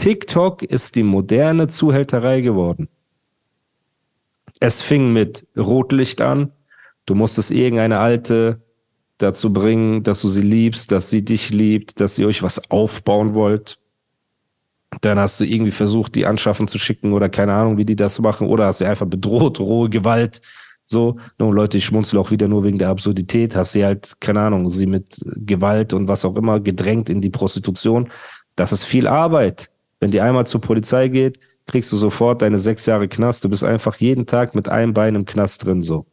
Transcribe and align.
TikTok 0.00 0.62
ist 0.62 0.94
die 0.94 1.02
moderne 1.02 1.68
Zuhälterei 1.68 2.40
geworden. 2.40 2.88
Es 4.58 4.80
fing 4.80 5.12
mit 5.12 5.46
Rotlicht 5.58 6.22
an. 6.22 6.52
Du 7.04 7.14
musstest 7.14 7.50
irgendeine 7.50 7.98
alte 7.98 8.62
dazu 9.18 9.52
bringen, 9.52 10.02
dass 10.02 10.22
du 10.22 10.28
sie 10.28 10.40
liebst, 10.40 10.90
dass 10.90 11.10
sie 11.10 11.22
dich 11.22 11.50
liebt, 11.50 12.00
dass 12.00 12.18
ihr 12.18 12.26
euch 12.26 12.42
was 12.42 12.70
aufbauen 12.70 13.34
wollt. 13.34 13.78
Dann 15.02 15.18
hast 15.18 15.38
du 15.38 15.44
irgendwie 15.44 15.70
versucht, 15.70 16.14
die 16.14 16.24
anschaffen 16.24 16.66
zu 16.66 16.78
schicken 16.78 17.12
oder 17.12 17.28
keine 17.28 17.52
Ahnung, 17.52 17.76
wie 17.76 17.84
die 17.84 17.94
das 17.94 18.18
machen, 18.20 18.48
oder 18.48 18.64
hast 18.64 18.78
sie 18.78 18.86
einfach 18.86 19.06
bedroht, 19.06 19.60
rohe 19.60 19.90
Gewalt. 19.90 20.40
So, 20.86 21.18
no, 21.38 21.52
Leute, 21.52 21.76
ich 21.76 21.84
schmunzel 21.84 22.18
auch 22.18 22.30
wieder 22.30 22.48
nur 22.48 22.64
wegen 22.64 22.78
der 22.78 22.88
Absurdität, 22.88 23.54
hast 23.54 23.72
sie 23.72 23.84
halt, 23.84 24.18
keine 24.18 24.40
Ahnung, 24.40 24.70
sie 24.70 24.86
mit 24.86 25.20
Gewalt 25.36 25.92
und 25.92 26.08
was 26.08 26.24
auch 26.24 26.36
immer 26.36 26.58
gedrängt 26.58 27.10
in 27.10 27.20
die 27.20 27.28
Prostitution. 27.28 28.08
Das 28.56 28.72
ist 28.72 28.84
viel 28.84 29.06
Arbeit. 29.06 29.70
Wenn 30.00 30.10
die 30.10 30.20
einmal 30.20 30.46
zur 30.46 30.60
Polizei 30.60 31.08
geht, 31.08 31.38
kriegst 31.66 31.92
du 31.92 31.96
sofort 31.96 32.42
deine 32.42 32.58
sechs 32.58 32.86
Jahre 32.86 33.06
Knast. 33.06 33.44
Du 33.44 33.48
bist 33.48 33.62
einfach 33.62 33.96
jeden 33.96 34.26
Tag 34.26 34.54
mit 34.54 34.68
einem 34.68 34.92
Bein 34.92 35.14
im 35.14 35.24
Knast 35.24 35.64
drin, 35.64 35.82
so. 35.82 36.06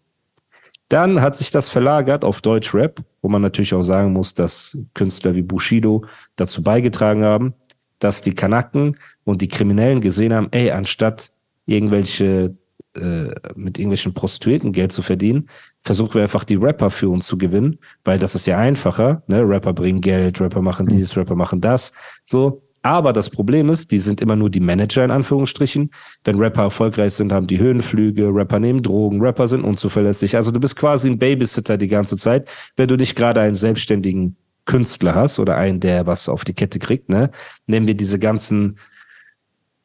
Dann 0.90 1.22
hat 1.22 1.36
sich 1.36 1.52
das 1.52 1.68
verlagert 1.68 2.24
auf 2.24 2.42
Deutschrap, 2.42 3.02
wo 3.22 3.28
man 3.28 3.42
natürlich 3.42 3.74
auch 3.74 3.82
sagen 3.82 4.14
muss, 4.14 4.34
dass 4.34 4.78
Künstler 4.94 5.36
wie 5.36 5.42
Bushido 5.42 6.06
dazu 6.38 6.64
beigetragen 6.64 7.26
haben, 7.26 7.54
dass 8.00 8.22
die 8.22 8.34
Kanaken 8.34 8.96
und 9.26 9.42
die 9.42 9.50
Kriminellen 9.50 10.00
gesehen 10.00 10.34
haben, 10.34 10.48
ey, 10.52 10.72
anstatt 10.72 11.32
irgendwelche 11.66 12.56
äh, 12.96 13.36
mit 13.56 13.78
irgendwelchen 13.78 14.14
Prostituierten 14.14 14.72
Geld 14.72 14.92
zu 14.92 15.02
verdienen, 15.02 15.50
versuchen 15.82 16.16
wir 16.16 16.24
einfach 16.24 16.46
die 16.46 16.56
Rapper 16.56 16.90
für 16.90 17.10
uns 17.10 17.28
zu 17.28 17.38
gewinnen, 17.38 17.80
weil 18.06 18.18
das 18.18 18.34
ist 18.34 18.48
ja 18.48 18.58
einfacher. 18.58 19.24
Ne? 19.28 19.42
Rapper 19.42 19.74
bringen 19.74 20.02
Geld, 20.02 20.40
Rapper 20.40 20.62
machen 20.62 20.88
dies, 20.88 21.18
Rapper 21.18 21.36
machen 21.36 21.60
das. 21.60 21.92
So, 22.24 22.64
aber 22.82 23.14
das 23.14 23.30
Problem 23.30 23.70
ist, 23.70 23.92
die 23.92 24.00
sind 24.00 24.22
immer 24.22 24.36
nur 24.36 24.50
die 24.50 24.60
Manager 24.60 25.04
in 25.04 25.12
Anführungsstrichen. 25.12 25.92
Wenn 26.24 26.38
Rapper 26.38 26.64
erfolgreich 26.64 27.14
sind, 27.14 27.32
haben 27.32 27.48
die 27.48 27.60
Höhenflüge, 27.60 28.30
Rapper 28.34 28.60
nehmen 28.60 28.82
Drogen, 28.82 29.22
Rapper 29.22 29.48
sind 29.48 29.64
unzuverlässig. 29.64 30.36
Also 30.36 30.52
du 30.52 30.60
bist 30.60 30.76
quasi 30.76 31.10
ein 31.10 31.20
Babysitter 31.20 31.78
die 31.78 31.88
ganze 31.88 32.18
Zeit, 32.18 32.50
wenn 32.76 32.88
du 32.88 32.96
nicht 32.96 33.16
gerade 33.16 33.42
einen 33.42 33.56
selbstständigen 33.56 34.36
Künstler 34.66 35.16
hast 35.16 35.40
oder 35.40 35.58
einen, 35.58 35.80
der 35.80 36.06
was 36.06 36.30
auf 36.30 36.44
die 36.44 36.54
Kette 36.54 36.80
kriegt. 36.80 37.10
Ne? 37.10 37.32
Nehmen 37.66 37.88
wir 37.88 37.96
diese 37.96 38.20
ganzen 38.20 38.78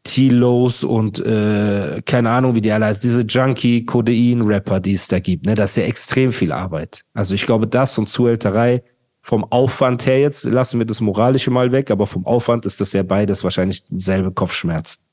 Tilos 0.04 0.82
und 0.82 1.24
äh, 1.24 2.02
keine 2.04 2.30
Ahnung, 2.30 2.56
wie 2.56 2.60
die 2.60 2.72
alle 2.72 2.86
heißen, 2.86 3.02
diese 3.02 3.22
Junkie, 3.22 3.86
Codein-Rapper, 3.86 4.80
die 4.80 4.94
es 4.94 5.06
da 5.06 5.20
gibt. 5.20 5.46
Ne? 5.46 5.54
Das 5.54 5.70
ist 5.72 5.77
ja 5.77 5.84
extrem 5.84 6.32
viel 6.32 6.52
Arbeit. 6.52 7.02
Also 7.14 7.34
ich 7.34 7.46
glaube, 7.46 7.68
das 7.68 7.96
und 7.98 8.08
Zuhälterei 8.08 8.82
vom 9.22 9.44
Aufwand 9.44 10.04
her 10.04 10.20
jetzt, 10.20 10.44
lassen 10.44 10.80
wir 10.80 10.86
das 10.86 11.00
Moralische 11.00 11.50
mal 11.50 11.70
weg, 11.70 11.90
aber 11.90 12.06
vom 12.06 12.26
Aufwand 12.26 12.66
ist 12.66 12.80
das 12.80 12.92
ja 12.92 13.04
beides 13.04 13.44
wahrscheinlich 13.44 13.84
dieselbe 13.84 14.32
Kopfschmerz. 14.32 15.04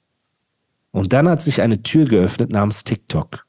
Und 0.92 1.14
dann 1.14 1.30
hat 1.30 1.44
sich 1.44 1.62
eine 1.62 1.84
Tür 1.84 2.06
geöffnet 2.06 2.50
namens 2.52 2.84
TikTok. 2.84 3.46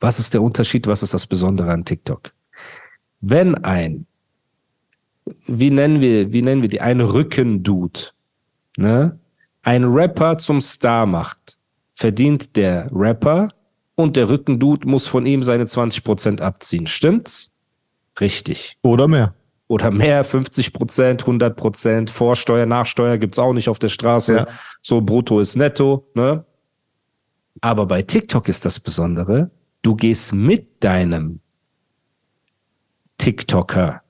Was 0.00 0.18
ist 0.18 0.34
der 0.34 0.42
Unterschied? 0.42 0.88
Was 0.88 1.04
ist 1.04 1.14
das 1.14 1.28
Besondere 1.28 1.70
an 1.70 1.84
TikTok? 1.84 2.32
Wenn 3.20 3.54
ein, 3.54 4.06
wie 5.46 5.70
nennen 5.70 6.00
wir, 6.00 6.32
wie 6.32 6.42
nennen 6.42 6.62
wir 6.62 6.68
die, 6.68 6.80
ein 6.80 7.00
Rückendude, 7.00 8.00
ne, 8.76 9.20
ein 9.62 9.84
Rapper 9.84 10.38
zum 10.38 10.60
Star 10.60 11.06
macht, 11.06 11.60
verdient 11.94 12.56
der 12.56 12.90
Rapper 12.92 13.50
und 13.94 14.16
der 14.16 14.28
Rückendude 14.28 14.88
muss 14.88 15.06
von 15.06 15.24
ihm 15.24 15.44
seine 15.44 15.66
20 15.66 16.02
Prozent 16.02 16.40
abziehen. 16.40 16.88
Stimmt's? 16.88 17.51
Richtig. 18.20 18.76
Oder 18.82 19.08
mehr. 19.08 19.34
Oder 19.68 19.90
mehr, 19.90 20.22
50 20.22 20.74
Prozent, 20.74 21.22
100 21.22 21.56
Prozent, 21.56 22.10
Vorsteuer, 22.10 22.66
Nachsteuer 22.66 23.16
gibt's 23.16 23.38
auch 23.38 23.54
nicht 23.54 23.70
auf 23.70 23.78
der 23.78 23.88
Straße. 23.88 24.34
Ja. 24.34 24.46
So 24.82 25.00
brutto 25.00 25.40
ist 25.40 25.56
netto, 25.56 26.10
ne? 26.14 26.44
Aber 27.62 27.86
bei 27.86 28.02
TikTok 28.02 28.48
ist 28.48 28.64
das 28.64 28.80
Besondere, 28.80 29.50
du 29.82 29.94
gehst 29.94 30.34
mit 30.34 30.84
deinem 30.84 31.40
TikToker, 33.18 34.02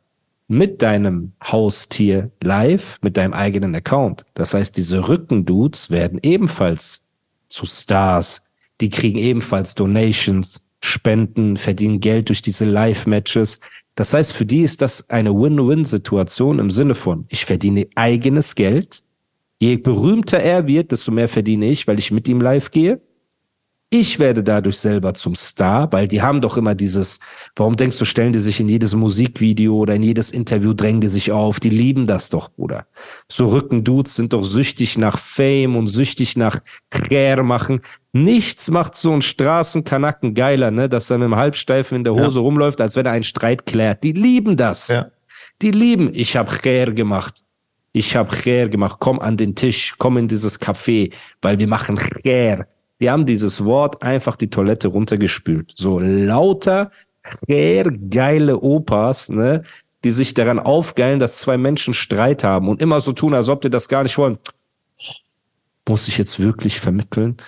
mit 0.48 0.82
deinem 0.82 1.32
Haustier 1.42 2.30
live, 2.42 2.98
mit 3.02 3.16
deinem 3.16 3.34
eigenen 3.34 3.74
Account. 3.74 4.24
Das 4.34 4.54
heißt, 4.54 4.76
diese 4.76 5.08
Rückendudes 5.08 5.90
werden 5.90 6.19
ebenfalls 6.22 7.04
zu 7.48 7.66
Stars. 7.66 8.42
Die 8.80 8.90
kriegen 8.90 9.19
ebenfalls 9.19 9.74
Donations, 9.74 10.66
Spenden, 10.80 11.56
verdienen 11.56 12.00
Geld 12.00 12.28
durch 12.30 12.42
diese 12.42 12.64
Live-Matches. 12.64 13.60
Das 13.94 14.14
heißt, 14.14 14.32
für 14.32 14.47
die 14.47 14.62
ist 14.62 14.80
das 14.80 15.10
eine 15.10 15.34
Win-Win-Situation 15.34 16.58
im 16.58 16.70
Sinne 16.70 16.94
von, 16.94 17.26
ich 17.28 17.44
verdiene 17.44 17.88
eigenes 17.94 18.54
Geld. 18.54 19.03
Je 19.60 19.76
berühmter 19.76 20.38
er 20.38 20.66
wird, 20.66 20.92
desto 20.92 21.12
mehr 21.12 21.28
verdiene 21.28 21.66
ich, 21.66 21.86
weil 21.86 21.98
ich 21.98 22.10
mit 22.10 22.26
ihm 22.26 22.41
live 22.41 22.70
gehe. 22.70 23.00
Ich 23.94 24.19
werde 24.19 24.42
dadurch 24.42 24.78
selber 24.78 25.12
zum 25.12 25.34
Star, 25.34 25.92
weil 25.92 26.08
die 26.08 26.22
haben 26.22 26.41
doch 26.41 26.56
immer 26.56 26.75
dieses, 26.75 27.20
warum 27.54 27.76
denkst 27.76 27.98
du, 27.98 28.06
stellen 28.06 28.32
die 28.32 28.38
sich 28.38 28.58
in 28.58 28.66
jedes 28.66 28.94
Musikvideo 28.94 29.76
oder 29.76 29.94
in 29.94 30.03
jedes 30.03 30.30
Interview, 30.30 30.72
drängen 30.72 31.03
die 31.03 31.08
sich 31.08 31.30
auf, 31.30 31.60
die 31.60 31.69
lieben 31.69 32.06
das 32.06 32.31
doch, 32.31 32.48
Bruder. 32.48 32.86
So 33.28 33.48
Rückendudes 33.48 34.16
sind 34.16 34.32
doch 34.32 34.44
süchtig 34.44 34.97
nach 34.97 35.19
Fame 35.19 35.76
und 35.76 35.88
süchtig 35.88 36.38
nach 36.38 36.60
Krär 36.88 37.42
machen. 37.42 37.82
Nichts 38.14 38.70
macht 38.70 38.94
so 38.94 39.12
einen 39.12 39.20
Straßenkanacken 39.20 40.32
geiler, 40.32 40.70
ne, 40.70 40.88
dass 40.88 41.10
er 41.10 41.19
mit 41.19 41.26
dem 41.26 41.36
Halbsteifen 41.36 41.98
in 41.98 42.04
der 42.04 42.14
Hose 42.14 42.38
ja. 42.38 42.44
rumläuft, 42.47 42.81
als 42.81 42.97
wenn 42.97 43.04
er 43.04 43.12
einen 43.12 43.25
Streit 43.25 43.66
klärt. 43.66 44.04
Die 44.04 44.12
lieben 44.12 44.56
das. 44.56 44.88
Ja. 44.88 45.10
Die 45.60 45.70
lieben, 45.70 46.12
ich 46.14 46.34
hab 46.34 46.48
Krär 46.48 46.92
gemacht. 46.92 47.41
Ich 47.92 48.16
hab 48.16 48.31
Krär 48.31 48.70
gemacht. 48.70 48.97
Komm 49.00 49.20
an 49.20 49.36
den 49.36 49.54
Tisch, 49.54 49.97
komm 49.98 50.16
in 50.16 50.28
dieses 50.28 50.58
Café, 50.58 51.12
weil 51.42 51.58
wir 51.58 51.69
machen 51.69 51.97
Krär. 51.97 52.69
Die 53.02 53.10
haben 53.10 53.26
dieses 53.26 53.64
Wort 53.64 54.00
einfach 54.04 54.36
die 54.36 54.48
Toilette 54.48 54.86
runtergespült. 54.86 55.72
So 55.74 55.98
lauter, 55.98 56.92
geile 57.48 58.60
Opas, 58.60 59.28
ne, 59.28 59.64
die 60.04 60.12
sich 60.12 60.34
daran 60.34 60.60
aufgeilen, 60.60 61.18
dass 61.18 61.38
zwei 61.38 61.56
Menschen 61.56 61.94
Streit 61.94 62.44
haben 62.44 62.68
und 62.68 62.80
immer 62.80 63.00
so 63.00 63.12
tun, 63.12 63.34
als 63.34 63.48
ob 63.48 63.60
die 63.60 63.70
das 63.70 63.88
gar 63.88 64.04
nicht 64.04 64.18
wollen. 64.18 64.38
Muss 65.88 66.06
ich 66.06 66.16
jetzt 66.16 66.38
wirklich 66.38 66.78
vermitteln? 66.78 67.38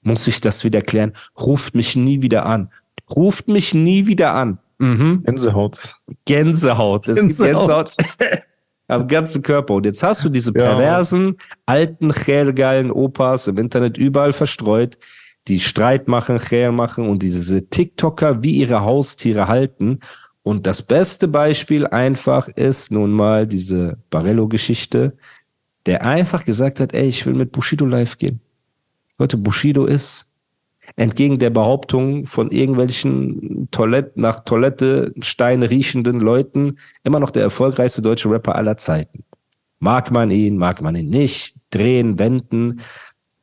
Muss 0.00 0.26
ich 0.26 0.40
das 0.40 0.64
wieder 0.64 0.80
klären? 0.80 1.12
Ruft 1.38 1.74
mich 1.74 1.94
nie 1.94 2.22
wieder 2.22 2.46
an. 2.46 2.72
Ruft 3.14 3.48
mich 3.48 3.74
nie 3.74 4.06
wieder 4.06 4.32
an. 4.32 4.58
Mhm. 4.78 5.22
Gänsehaut. 5.24 5.78
Gänsehaut. 6.24 7.08
Es 7.08 7.18
Gänsehaut. 7.18 7.94
Gänsehaut. 7.94 8.40
am 8.88 9.06
ganzen 9.06 9.42
Körper. 9.42 9.74
Und 9.74 9.86
jetzt 9.86 10.02
hast 10.02 10.24
du 10.24 10.28
diese 10.28 10.52
perversen, 10.52 11.36
ja. 11.38 11.56
alten, 11.66 12.08
geilen 12.54 12.90
Opas 12.90 13.46
im 13.46 13.58
Internet 13.58 13.96
überall 13.96 14.32
verstreut, 14.32 14.98
die 15.46 15.60
Streit 15.60 16.08
machen, 16.08 16.38
Cher 16.38 16.72
machen 16.72 17.08
und 17.08 17.22
diese 17.22 17.68
TikToker 17.68 18.42
wie 18.42 18.56
ihre 18.56 18.82
Haustiere 18.82 19.48
halten. 19.48 20.00
Und 20.42 20.66
das 20.66 20.82
beste 20.82 21.28
Beispiel 21.28 21.86
einfach 21.86 22.48
ist 22.48 22.90
nun 22.90 23.12
mal 23.12 23.46
diese 23.46 23.98
Barello-Geschichte, 24.10 25.16
der 25.86 26.04
einfach 26.04 26.44
gesagt 26.44 26.80
hat, 26.80 26.94
ey, 26.94 27.06
ich 27.06 27.24
will 27.26 27.34
mit 27.34 27.52
Bushido 27.52 27.86
live 27.86 28.18
gehen. 28.18 28.40
Leute, 29.18 29.36
Bushido 29.36 29.84
ist 29.84 30.27
entgegen 30.98 31.38
der 31.38 31.50
Behauptung 31.50 32.26
von 32.26 32.50
irgendwelchen 32.50 33.68
Toilette, 33.70 34.10
nach 34.16 34.40
Toilette 34.40 35.14
Stein 35.20 35.62
riechenden 35.62 36.18
Leuten 36.18 36.76
immer 37.04 37.20
noch 37.20 37.30
der 37.30 37.44
erfolgreichste 37.44 38.02
deutsche 38.02 38.28
Rapper 38.28 38.56
aller 38.56 38.76
Zeiten. 38.76 39.22
Mag 39.78 40.10
man 40.10 40.32
ihn, 40.32 40.56
mag 40.56 40.82
man 40.82 40.96
ihn 40.96 41.08
nicht, 41.08 41.54
drehen, 41.70 42.18
wenden. 42.18 42.80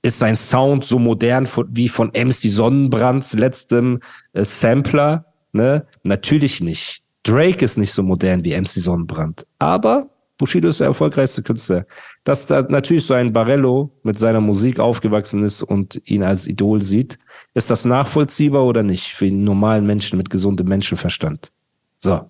Ist 0.02 0.20
sein 0.20 0.36
Sound 0.36 0.84
so 0.84 1.00
modern 1.00 1.48
wie 1.70 1.88
von 1.88 2.10
MC 2.10 2.50
Sonnenbrands 2.50 3.34
letztem 3.34 4.02
äh, 4.34 4.44
Sampler? 4.44 5.26
Ne? 5.54 5.88
Natürlich 6.04 6.60
nicht. 6.60 7.04
Drake 7.24 7.64
ist 7.64 7.78
nicht 7.78 7.94
so 7.94 8.04
modern 8.04 8.44
wie 8.44 8.54
MC 8.54 8.68
Sonnenbrand. 8.68 9.48
Aber 9.60 10.10
Bushido 10.38 10.68
ist 10.68 10.80
der 10.80 10.88
erfolgreichste 10.88 11.44
Künstler. 11.44 11.86
Dass 12.24 12.46
da 12.46 12.62
natürlich 12.64 13.06
so 13.06 13.14
ein 13.14 13.32
Barello 13.32 13.92
mit 14.04 14.20
seiner 14.20 14.42
Musik 14.42 14.80
aufgewachsen 14.80 15.44
ist 15.44 15.64
und 15.64 16.02
ihn 16.06 16.24
als 16.24 16.48
Idol 16.48 16.82
sieht, 16.82 17.18
ist 17.54 17.70
das 17.70 17.86
nachvollziehbar 17.86 18.66
oder 18.66 18.84
nicht 18.84 19.14
für 19.14 19.26
einen 19.26 19.44
normalen 19.44 19.86
Menschen 19.86 20.18
mit 20.18 20.30
gesundem 20.30 20.68
Menschenverstand? 20.68 21.52
So. 21.98 22.30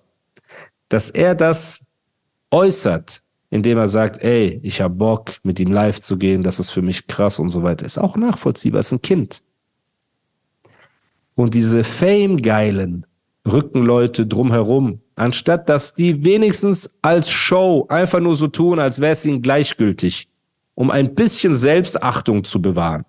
Dass 0.88 1.10
er 1.10 1.34
das 1.34 1.84
äußert 2.50 3.22
indem 3.50 3.78
er 3.78 3.88
sagt, 3.88 4.22
ey, 4.22 4.60
ich 4.62 4.80
hab 4.80 4.98
Bock, 4.98 5.38
mit 5.42 5.60
ihm 5.60 5.72
live 5.72 6.00
zu 6.00 6.18
gehen, 6.18 6.42
das 6.42 6.58
ist 6.58 6.70
für 6.70 6.82
mich 6.82 7.06
krass 7.06 7.38
und 7.38 7.50
so 7.50 7.62
weiter. 7.62 7.86
Ist 7.86 7.98
auch 7.98 8.16
nachvollziehbar, 8.16 8.80
ist 8.80 8.92
ein 8.92 9.02
Kind. 9.02 9.42
Und 11.34 11.54
diese 11.54 11.84
Fame-geilen 11.84 13.06
Rückenleute 13.46 14.26
drumherum, 14.26 15.00
anstatt 15.14 15.68
dass 15.68 15.94
die 15.94 16.24
wenigstens 16.24 16.94
als 17.02 17.30
Show 17.30 17.86
einfach 17.88 18.20
nur 18.20 18.36
so 18.36 18.48
tun, 18.48 18.78
als 18.78 19.00
wäre 19.00 19.12
es 19.12 19.24
ihnen 19.24 19.42
gleichgültig, 19.42 20.28
um 20.74 20.90
ein 20.90 21.14
bisschen 21.14 21.54
Selbstachtung 21.54 22.44
zu 22.44 22.60
bewahren. 22.60 23.04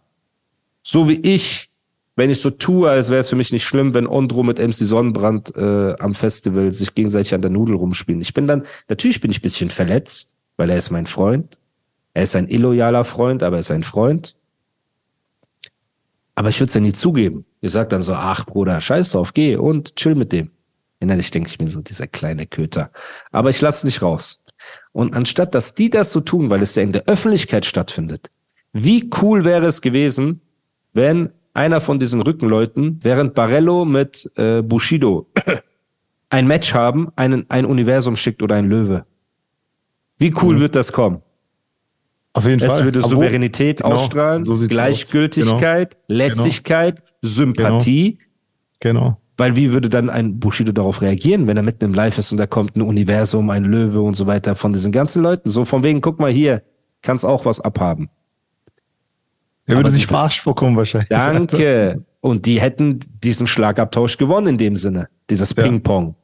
So 0.84 1.10
wie 1.10 1.20
ich, 1.20 1.70
wenn 2.16 2.30
ich 2.30 2.40
so 2.40 2.50
tue, 2.50 2.90
als 2.90 3.10
wäre 3.10 3.20
es 3.20 3.30
für 3.30 3.36
mich 3.36 3.52
nicht 3.52 3.66
schlimm, 3.66 3.94
wenn 3.94 4.08
Ondro 4.08 4.44
mit 4.44 4.60
MC 4.60 4.74
Sonnenbrand 4.74 5.56
äh, 5.56 5.96
am 6.00 6.14
Festival 6.14 6.72
sich 6.72 6.96
gegenseitig 6.96 7.34
an 7.34 7.42
der 7.42 7.52
Nudel 7.52 7.76
rumspielen. 7.76 8.22
Ich 8.22 8.34
bin 8.34 8.48
dann, 8.48 8.64
natürlich 8.90 9.22
bin 9.22 9.32
ich 9.32 9.42
bisschen 9.42 9.70
verletzt, 9.70 10.36
weil 10.56 10.70
er 10.70 10.78
ist 10.78 10.92
mein 10.92 11.06
Freund. 11.06 11.60
Er 12.14 12.24
ist 12.24 12.36
ein 12.36 12.48
illoyaler 12.48 13.04
Freund, 13.04 13.44
aber 13.44 13.58
er 13.58 13.60
ist 13.60 13.72
ein 13.72 13.84
Freund. 13.84 14.36
Aber 16.34 16.50
ich 16.50 16.60
würde 16.60 16.70
es 16.70 16.74
ja 16.74 16.82
nie 16.82 16.94
zugeben. 16.94 17.46
Ich 17.62 17.72
sag 17.72 17.90
dann 17.90 18.02
so, 18.02 18.14
ach 18.14 18.46
Bruder, 18.46 18.80
scheiß 18.82 19.12
drauf, 19.12 19.34
geh 19.34 19.56
und 19.56 19.96
chill 19.96 20.16
mit 20.16 20.32
dem. 20.32 20.52
Innerlich 21.00 21.32
denke 21.32 21.50
ich 21.50 21.60
mir 21.60 21.70
so, 21.70 21.82
dieser 21.82 22.08
kleine 22.08 22.48
Köter. 22.48 22.92
Aber 23.32 23.50
ich 23.50 23.62
lasse 23.62 23.86
nicht 23.86 24.02
raus. 24.02 24.44
Und 24.92 25.16
anstatt, 25.16 25.54
dass 25.54 25.76
die 25.76 25.90
das 25.90 26.12
so 26.12 26.22
tun, 26.22 26.50
weil 26.50 26.64
es 26.64 26.76
ja 26.76 26.84
in 26.84 26.92
der 26.92 27.06
Öffentlichkeit 27.06 27.66
stattfindet, 27.66 28.32
wie 28.74 29.10
cool 29.22 29.44
wäre 29.44 29.68
es 29.68 29.82
gewesen, 29.82 30.42
wenn 30.94 31.30
einer 31.54 31.82
von 31.82 32.00
diesen 32.00 32.22
Rückenleuten, 32.22 33.00
während 33.02 33.34
Barello 33.34 33.86
mit 33.86 34.32
äh, 34.36 34.62
Bushido 34.62 35.28
ein 36.30 36.48
Match 36.48 36.74
haben, 36.74 37.10
einen, 37.16 37.50
ein 37.50 37.66
Universum 37.66 38.16
schickt 38.16 38.44
oder 38.44 38.56
ein 38.56 38.70
Löwe. 38.70 39.06
Wie 40.18 40.34
cool 40.42 40.56
mhm. 40.56 40.60
wird 40.60 40.76
das 40.76 40.92
kommen? 40.92 41.22
Auf 42.38 42.46
jeden 42.46 42.62
es 42.62 42.68
Fall. 42.68 42.80
Es 42.80 42.86
würde 42.86 43.00
Aber 43.00 43.10
Souveränität 43.10 43.78
genau, 43.78 43.96
ausstrahlen, 43.96 44.44
so 44.44 44.56
Gleichgültigkeit, 44.68 45.96
genau. 45.96 46.04
Lässigkeit, 46.08 46.98
genau. 46.98 47.12
Sympathie. 47.22 48.20
Genau. 48.80 49.00
genau. 49.00 49.22
Weil 49.38 49.56
wie 49.56 49.72
würde 49.72 49.90
dann 49.90 50.10
ein 50.10 50.40
Bushido 50.40 50.72
darauf 50.72 51.02
reagieren, 51.02 51.46
wenn 51.48 51.58
er 51.58 51.64
mitten 51.64 51.86
im 51.86 51.94
Live 51.94 52.18
ist 52.18 52.32
und 52.32 52.38
da 52.38 52.48
kommt 52.48 52.76
ein 52.76 52.82
Universum, 52.82 53.50
ein 53.52 53.66
Löwe 53.66 54.02
und 54.02 54.16
so 54.16 54.26
weiter 54.26 54.56
von 54.56 54.74
diesen 54.74 54.92
ganzen 54.92 55.22
Leuten? 55.22 55.50
So 55.50 55.64
von 55.64 55.84
wegen, 55.84 56.02
guck 56.02 56.20
mal 56.20 56.32
hier, 56.32 56.64
kannst 57.04 57.24
auch 57.26 57.46
was 57.46 57.60
abhaben. 57.60 58.10
Er 59.68 59.76
würde 59.76 59.92
sich 59.92 60.08
verarscht 60.08 60.42
vorkommen 60.42 60.76
wahrscheinlich. 60.78 61.10
Danke. 61.10 62.04
Und 62.22 62.46
die 62.46 62.60
hätten 62.60 63.00
diesen 63.24 63.48
Schlagabtausch 63.48 64.18
gewonnen 64.18 64.48
in 64.48 64.58
dem 64.58 64.78
Sinne. 64.78 65.10
Dieses 65.30 65.56
ja. 65.56 65.64
Ping-Pong. 65.64 66.16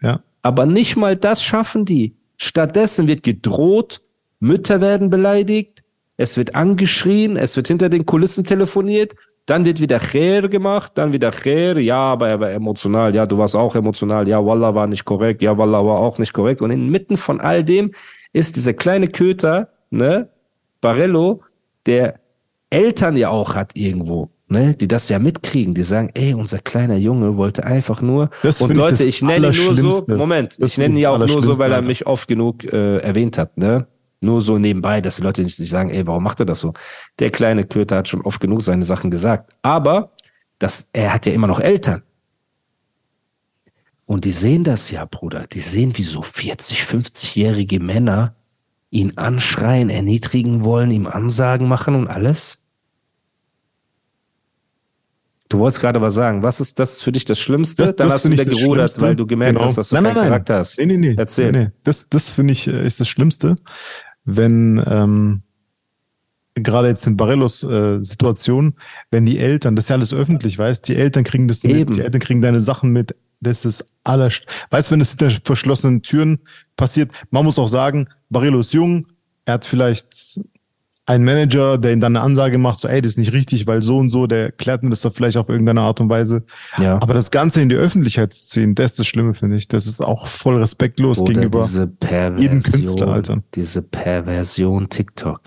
Ja. 0.00 0.20
Aber 0.42 0.66
nicht 0.66 0.96
mal 0.96 1.16
das 1.16 1.42
schaffen 1.42 1.84
die. 1.84 2.14
Stattdessen 2.36 3.08
wird 3.08 3.22
gedroht, 3.22 4.00
Mütter 4.40 4.80
werden 4.80 5.10
beleidigt, 5.10 5.82
es 6.16 6.36
wird 6.36 6.54
angeschrien, 6.54 7.36
es 7.36 7.56
wird 7.56 7.68
hinter 7.68 7.88
den 7.88 8.06
Kulissen 8.06 8.44
telefoniert, 8.44 9.14
dann 9.46 9.64
wird 9.64 9.80
wieder 9.80 9.98
Kher 9.98 10.48
gemacht, 10.48 10.92
dann 10.96 11.12
wieder 11.12 11.30
Kher, 11.30 11.78
ja, 11.78 11.96
aber 11.96 12.28
er 12.28 12.40
war 12.40 12.50
emotional, 12.50 13.14
ja, 13.14 13.24
du 13.24 13.38
warst 13.38 13.56
auch 13.56 13.74
emotional, 13.74 14.28
ja, 14.28 14.44
Wallah 14.44 14.74
war 14.74 14.86
nicht 14.86 15.04
korrekt, 15.04 15.40
ja, 15.40 15.56
Wallah 15.56 15.84
war 15.84 16.00
auch 16.00 16.18
nicht 16.18 16.34
korrekt. 16.34 16.60
Und 16.60 16.70
inmitten 16.70 17.16
von 17.16 17.40
all 17.40 17.64
dem 17.64 17.92
ist 18.32 18.56
dieser 18.56 18.74
kleine 18.74 19.08
Köter, 19.08 19.68
ne, 19.90 20.28
Barello, 20.80 21.42
der 21.86 22.20
Eltern 22.68 23.16
ja 23.16 23.30
auch 23.30 23.54
hat 23.54 23.70
irgendwo, 23.74 24.28
ne, 24.48 24.74
die 24.74 24.86
das 24.86 25.08
ja 25.08 25.18
mitkriegen, 25.18 25.72
die 25.72 25.82
sagen, 25.82 26.10
ey, 26.12 26.34
unser 26.34 26.58
kleiner 26.58 26.96
Junge 26.96 27.38
wollte 27.38 27.64
einfach 27.64 28.02
nur. 28.02 28.28
Das 28.42 28.60
und 28.60 28.74
Leute, 28.74 29.04
ich, 29.04 29.16
ich 29.16 29.22
nenne 29.22 29.50
ihn 29.50 29.74
nur 29.76 29.92
so, 30.04 30.16
Moment, 30.16 30.60
das 30.60 30.72
ich 30.72 30.78
nenne 30.78 30.94
ihn 30.94 31.00
ja 31.00 31.10
auch 31.10 31.18
nur 31.18 31.40
so, 31.40 31.58
weil 31.58 31.72
er 31.72 31.80
mich 31.80 32.06
oft 32.06 32.28
genug 32.28 32.64
äh, 32.64 32.98
erwähnt 32.98 33.38
hat, 33.38 33.56
ne? 33.56 33.86
Nur 34.20 34.40
so 34.40 34.58
nebenbei, 34.58 35.00
dass 35.00 35.16
die 35.16 35.22
Leute 35.22 35.42
nicht 35.42 35.56
sagen, 35.56 35.90
ey, 35.90 36.06
warum 36.06 36.24
macht 36.24 36.40
er 36.40 36.46
das 36.46 36.60
so? 36.60 36.72
Der 37.18 37.30
kleine 37.30 37.64
Köter 37.64 37.96
hat 37.96 38.08
schon 38.08 38.22
oft 38.22 38.40
genug 38.40 38.62
seine 38.62 38.84
Sachen 38.84 39.10
gesagt. 39.10 39.54
Aber 39.62 40.12
das, 40.58 40.88
er 40.92 41.14
hat 41.14 41.26
ja 41.26 41.32
immer 41.32 41.46
noch 41.46 41.60
Eltern. 41.60 42.02
Und 44.06 44.24
die 44.24 44.32
sehen 44.32 44.64
das 44.64 44.90
ja, 44.90 45.04
Bruder. 45.04 45.46
Die 45.46 45.60
sehen, 45.60 45.96
wie 45.96 46.02
so 46.02 46.22
40, 46.22 46.80
50-jährige 46.80 47.78
Männer 47.78 48.34
ihn 48.90 49.12
anschreien, 49.16 49.90
erniedrigen 49.90 50.64
wollen, 50.64 50.90
ihm 50.90 51.06
Ansagen 51.06 51.68
machen 51.68 51.94
und 51.94 52.08
alles. 52.08 52.64
Du 55.48 55.58
wolltest 55.58 55.80
gerade 55.80 56.00
was 56.00 56.14
sagen. 56.14 56.42
Was 56.42 56.60
ist 56.60 56.78
das 56.78 57.00
für 57.00 57.12
dich 57.12 57.24
das 57.24 57.38
Schlimmste? 57.38 57.84
Das, 57.84 57.96
Dann 57.96 58.08
das 58.08 58.16
hast 58.16 58.24
du 58.26 58.30
wieder 58.30 58.44
gerudert, 58.44 59.00
weil 59.00 59.16
du 59.16 59.26
gemerkt 59.26 59.56
genau. 59.56 59.68
hast, 59.68 59.78
dass 59.78 59.88
du 59.88 59.94
nein, 59.94 60.04
keinen 60.04 60.14
nein, 60.14 60.22
nein. 60.22 60.30
Charakter 60.30 60.56
hast. 60.58 60.78
Nee, 60.78 60.86
nee, 60.86 60.96
nee. 60.96 61.14
Erzähl. 61.16 61.52
Nee, 61.52 61.64
nee. 61.64 61.70
Das, 61.84 62.08
das 62.08 62.30
finde 62.30 62.52
ich 62.52 62.66
äh, 62.66 62.86
ist 62.86 63.00
das 63.00 63.08
Schlimmste, 63.08 63.56
wenn 64.28 64.82
ähm, 64.86 65.42
gerade 66.54 66.88
jetzt 66.88 67.06
in 67.06 67.16
Barellos 67.16 67.62
äh, 67.62 68.02
Situation, 68.02 68.74
wenn 69.10 69.24
die 69.24 69.38
Eltern, 69.38 69.74
das 69.74 69.86
ist 69.86 69.88
ja 69.88 69.96
alles 69.96 70.12
öffentlich, 70.12 70.58
weißt, 70.58 70.86
die 70.86 70.96
Eltern 70.96 71.24
kriegen 71.24 71.48
das 71.48 71.64
Eben. 71.64 71.78
mit, 71.78 71.94
die 71.94 72.00
Eltern 72.00 72.20
kriegen 72.20 72.42
deine 72.42 72.60
Sachen 72.60 72.92
mit, 72.92 73.16
das 73.40 73.64
ist 73.64 73.90
aller, 74.04 74.30
weißt, 74.70 74.90
wenn 74.90 75.00
es 75.00 75.10
hinter 75.10 75.30
verschlossenen 75.44 76.02
Türen 76.02 76.40
passiert, 76.76 77.10
man 77.30 77.44
muss 77.44 77.58
auch 77.58 77.68
sagen, 77.68 78.08
Barello 78.28 78.60
ist 78.60 78.74
jung, 78.74 79.06
er 79.46 79.54
hat 79.54 79.64
vielleicht 79.64 80.40
einen 81.08 81.24
Manager, 81.24 81.78
der 81.78 81.94
ihm 81.94 82.00
dann 82.00 82.14
eine 82.14 82.24
Ansage 82.24 82.58
macht, 82.58 82.80
so, 82.80 82.88
ey, 82.88 83.00
das 83.00 83.12
ist 83.12 83.18
nicht 83.18 83.32
richtig, 83.32 83.66
weil 83.66 83.82
so 83.82 83.96
und 83.96 84.10
so, 84.10 84.26
der 84.26 84.52
klärt 84.52 84.82
mir 84.82 84.90
das 84.90 85.00
doch 85.00 85.12
vielleicht 85.12 85.38
auf 85.38 85.48
irgendeine 85.48 85.80
Art 85.80 86.00
und 86.00 86.10
Weise. 86.10 86.44
Ja. 86.76 86.96
Aber 86.96 87.14
das 87.14 87.30
Ganze 87.30 87.62
in 87.62 87.70
die 87.70 87.76
Öffentlichkeit 87.76 88.34
zu 88.34 88.46
ziehen, 88.46 88.74
das 88.74 88.92
ist 88.92 88.98
das 88.98 89.06
Schlimme, 89.06 89.32
finde 89.32 89.56
ich. 89.56 89.68
Das 89.68 89.86
ist 89.86 90.02
auch 90.02 90.26
voll 90.26 90.58
respektlos 90.58 91.20
Oder 91.20 91.32
gegenüber 91.32 91.66
jedem 92.36 92.62
Künstler, 92.62 93.08
Alter. 93.08 93.42
Diese 93.54 93.80
Perversion 93.80 94.90
TikTok. 94.90 95.40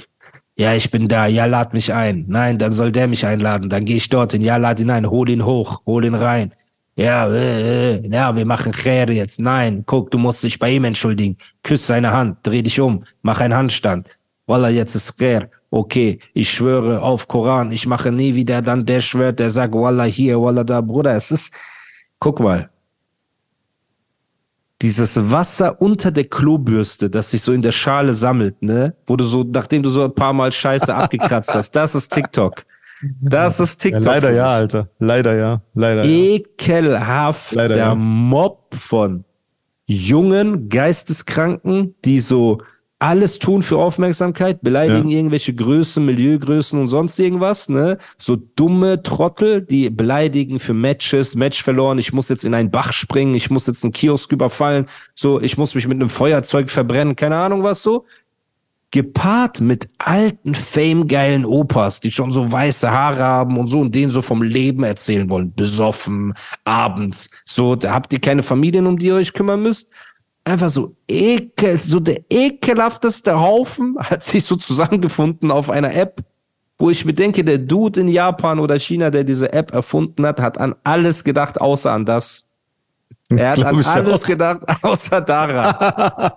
Ja, 0.58 0.74
ich 0.74 0.90
bin 0.90 1.08
da, 1.08 1.28
ja, 1.28 1.46
lad 1.46 1.74
mich 1.74 1.94
ein. 1.94 2.26
Nein, 2.28 2.58
dann 2.58 2.72
soll 2.72 2.92
der 2.92 3.08
mich 3.08 3.26
einladen. 3.26 3.70
Dann 3.70 3.86
gehe 3.86 3.98
ich 3.98 4.10
dorthin. 4.10 4.42
Ja, 4.42 4.58
lad 4.58 4.80
ihn 4.80 4.90
ein, 4.90 5.10
hol 5.10 5.30
ihn 5.30 5.46
hoch, 5.46 5.82
hol 5.86 6.04
ihn 6.04 6.16
rein. 6.16 6.54
Ja, 6.96 7.28
äh, 7.28 7.98
äh, 7.98 8.10
ja, 8.10 8.36
wir 8.36 8.46
machen 8.46 8.72
Kräre 8.72 9.14
jetzt. 9.14 9.40
Nein, 9.40 9.84
guck, 9.86 10.10
du 10.10 10.18
musst 10.18 10.44
dich 10.44 10.58
bei 10.58 10.72
ihm 10.72 10.84
entschuldigen. 10.86 11.38
Küss 11.64 11.86
seine 11.86 12.12
Hand, 12.12 12.40
dreh 12.44 12.64
dich 12.64 12.80
um, 12.80 13.04
mach 13.22 13.40
einen 13.40 13.56
Handstand. 13.56 14.08
Wallah, 14.52 14.70
jetzt 14.70 14.96
ist 14.96 15.18
Kräre. 15.18 15.50
Okay, 15.70 16.20
ich 16.34 16.50
schwöre 16.52 17.02
auf 17.02 17.30
Koran, 17.30 17.72
ich 17.72 17.88
mache 17.88 18.12
nie 18.12 18.36
wieder 18.36 18.62
dann 18.62 18.86
der 18.86 19.00
schwört, 19.00 19.40
der 19.40 19.50
sagt, 19.50 19.74
Wallah 19.74 20.04
hier, 20.04 20.42
Wallah 20.42 20.66
da, 20.66 20.82
Bruder. 20.82 21.16
Es 21.16 21.32
ist, 21.32 21.54
guck 22.20 22.42
mal, 22.42 22.70
dieses 24.82 25.32
Wasser 25.32 25.82
unter 25.82 26.12
der 26.12 26.26
Klobürste, 26.26 27.10
das 27.10 27.32
sich 27.32 27.42
so 27.42 27.54
in 27.54 27.62
der 27.62 27.72
Schale 27.72 28.14
sammelt, 28.14 28.62
ne? 28.62 28.94
Wo 29.08 29.16
du 29.16 29.24
so, 29.24 29.44
nachdem 29.44 29.84
du 29.84 29.90
so 29.90 30.04
ein 30.04 30.14
paar 30.14 30.34
Mal 30.34 30.52
Scheiße 30.52 30.94
abgekratzt 30.94 31.56
hast, 31.56 31.74
das 31.74 31.96
ist 31.96 32.12
TikTok. 32.12 32.66
Das 33.22 33.62
ist 33.62 33.78
TikTok. 33.78 34.04
Ja, 34.04 34.12
leider 34.12 34.32
ja, 34.32 34.54
Alter. 34.54 34.90
Leider 35.00 35.36
ja. 35.36 35.62
Leider 35.74 36.04
Ekelhaft. 36.04 37.54
Leider 37.54 37.76
der 37.76 37.86
ja. 37.86 37.96
Mob 37.96 38.76
von 38.76 39.24
jungen 39.86 40.68
Geisteskranken, 40.68 41.96
die 42.04 42.20
so 42.20 42.58
alles 43.02 43.40
tun 43.40 43.64
für 43.64 43.80
Aufmerksamkeit, 43.80 44.62
beleidigen 44.62 45.10
Ja. 45.10 45.18
irgendwelche 45.18 45.56
Größen, 45.56 46.06
Milieugrößen 46.06 46.80
und 46.80 46.88
sonst 46.88 47.18
irgendwas, 47.18 47.68
ne? 47.68 47.98
So 48.20 48.36
dumme 48.36 49.02
Trottel, 49.02 49.64
die 49.64 49.90
beleidigen 49.90 50.60
für 50.60 50.76
Matches, 50.76 51.36
Match 51.36 51.64
verloren, 51.64 51.98
ich 51.98 52.14
muss 52.14 52.30
jetzt 52.30 52.46
in 52.46 52.54
einen 52.54 52.70
Bach 52.70 52.94
springen, 52.94 53.34
ich 53.34 53.50
muss 53.50 53.66
jetzt 53.66 53.84
einen 53.84 53.92
Kiosk 53.92 54.32
überfallen, 54.32 54.86
so, 55.16 55.42
ich 55.42 55.58
muss 55.58 55.74
mich 55.74 55.88
mit 55.88 55.96
einem 55.96 56.10
Feuerzeug 56.10 56.70
verbrennen, 56.70 57.16
keine 57.16 57.38
Ahnung 57.38 57.64
was 57.64 57.82
so. 57.82 58.06
Gepaart 58.92 59.62
mit 59.62 59.90
alten, 59.98 60.54
famegeilen 60.54 61.46
Opas, 61.46 62.02
die 62.02 62.12
schon 62.12 62.32
so 62.32 62.52
weiße 62.52 62.92
Haare 62.92 63.24
haben 63.24 63.58
und 63.58 63.68
so 63.68 63.80
und 63.80 63.96
denen 63.96 64.12
so 64.12 64.22
vom 64.22 64.44
Leben 64.44 64.84
erzählen 64.84 65.28
wollen, 65.30 65.54
besoffen, 65.56 66.34
abends, 66.66 67.32
so, 67.46 67.76
da 67.76 67.94
habt 67.94 68.14
ihr 68.14 68.20
keine 68.20 68.44
Familien, 68.44 68.86
um 68.86 69.00
die 69.00 69.08
ihr 69.08 69.16
euch 69.16 69.34
kümmern 69.34 69.64
müsst 69.64 69.90
einfach 70.44 70.70
so 70.70 70.96
ekel, 71.08 71.78
so 71.78 72.00
der 72.00 72.22
ekelhafteste 72.30 73.40
Haufen 73.40 73.98
hat 74.00 74.24
sich 74.24 74.44
so 74.46 74.56
zusammengefunden 74.56 75.52
auf 75.52 75.70
einer 75.70 75.94
App, 75.94 76.22
wo 76.78 76.90
ich 76.90 77.06
mir 77.06 77.14
denke, 77.14 77.44
der 77.44 77.60
Dude 77.60 78.02
in 78.02 78.08
Japan 78.08 78.60
oder 78.60 78.78
China, 78.80 79.10
der 79.12 79.24
diese 79.24 79.54
App 79.54 79.72
erfunden 79.74 80.26
hat, 80.26 80.40
hat 80.42 80.58
an 80.58 80.76
alles 80.84 81.24
gedacht, 81.24 81.62
außer 81.62 81.92
an 81.92 82.06
das. 82.06 82.48
Er 83.30 83.52
hat 83.52 83.60
an 83.64 83.86
alles 83.86 84.24
auch. 84.24 84.28
gedacht, 84.28 84.62
außer 84.82 85.22
daran. 85.22 86.34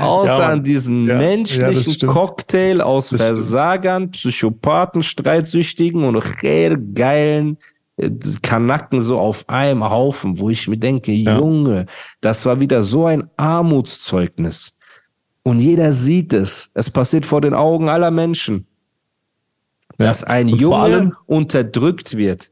Außer 0.00 0.38
Ja, 0.38 0.48
an 0.48 0.62
diesen 0.64 1.06
Ja, 1.06 1.14
ja, 1.14 1.18
menschlichen 1.20 1.94
stimmt. 1.94 2.12
Cocktail 2.12 2.80
aus 2.80 3.10
Das 3.10 3.20
stimmt. 3.20 3.36
Versagern, 3.38 4.10
Psychopathen, 4.10 5.02
Streitsüchtigen 5.02 6.04
und 6.04 6.22
geilen 6.94 7.58
Kanacken 8.42 9.02
so 9.02 9.18
auf 9.18 9.48
einem 9.48 9.88
Haufen, 9.88 10.38
wo 10.38 10.50
ich 10.50 10.68
mir 10.68 10.76
denke, 10.76 11.12
Junge, 11.12 11.86
das 12.20 12.46
war 12.46 12.60
wieder 12.60 12.82
so 12.82 13.06
ein 13.06 13.28
Armutszeugnis. 13.36 14.76
Und 15.42 15.60
jeder 15.60 15.92
sieht 15.92 16.32
es. 16.32 16.70
Es 16.74 16.90
passiert 16.90 17.24
vor 17.26 17.40
den 17.40 17.54
Augen 17.54 17.88
aller 17.88 18.10
Menschen, 18.10 18.66
Ja. 19.98 20.06
dass 20.06 20.22
ein 20.24 20.52
Und 20.52 20.60
Junge 20.60 21.12
unterdrückt 21.26 22.16
wird. 22.16 22.50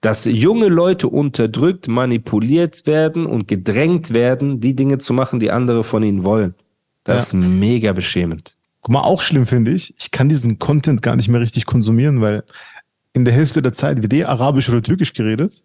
Dass 0.00 0.26
junge 0.26 0.68
Leute 0.68 1.08
unterdrückt, 1.08 1.88
manipuliert 1.88 2.86
werden 2.86 3.24
und 3.24 3.48
gedrängt 3.48 4.12
werden, 4.12 4.60
die 4.60 4.76
Dinge 4.76 4.98
zu 4.98 5.14
machen, 5.14 5.40
die 5.40 5.50
andere 5.50 5.82
von 5.82 6.02
ihnen 6.02 6.24
wollen. 6.24 6.54
Das 7.04 7.32
Ja. 7.32 7.38
ist 7.40 7.46
mega 7.48 7.92
beschämend. 7.92 8.56
Guck 8.82 8.92
mal, 8.92 9.00
auch 9.00 9.22
schlimm 9.22 9.46
finde 9.46 9.70
ich, 9.70 9.94
ich 9.98 10.10
kann 10.10 10.28
diesen 10.28 10.58
Content 10.58 11.00
gar 11.00 11.16
nicht 11.16 11.28
mehr 11.28 11.40
richtig 11.40 11.64
konsumieren, 11.64 12.20
weil 12.20 12.44
in 13.14 13.24
der 13.24 13.32
Hälfte 13.32 13.62
der 13.62 13.72
Zeit 13.72 14.02
wird 14.02 14.12
eh 14.12 14.24
Arabisch 14.24 14.68
oder 14.68 14.82
Türkisch 14.82 15.12
geredet. 15.14 15.62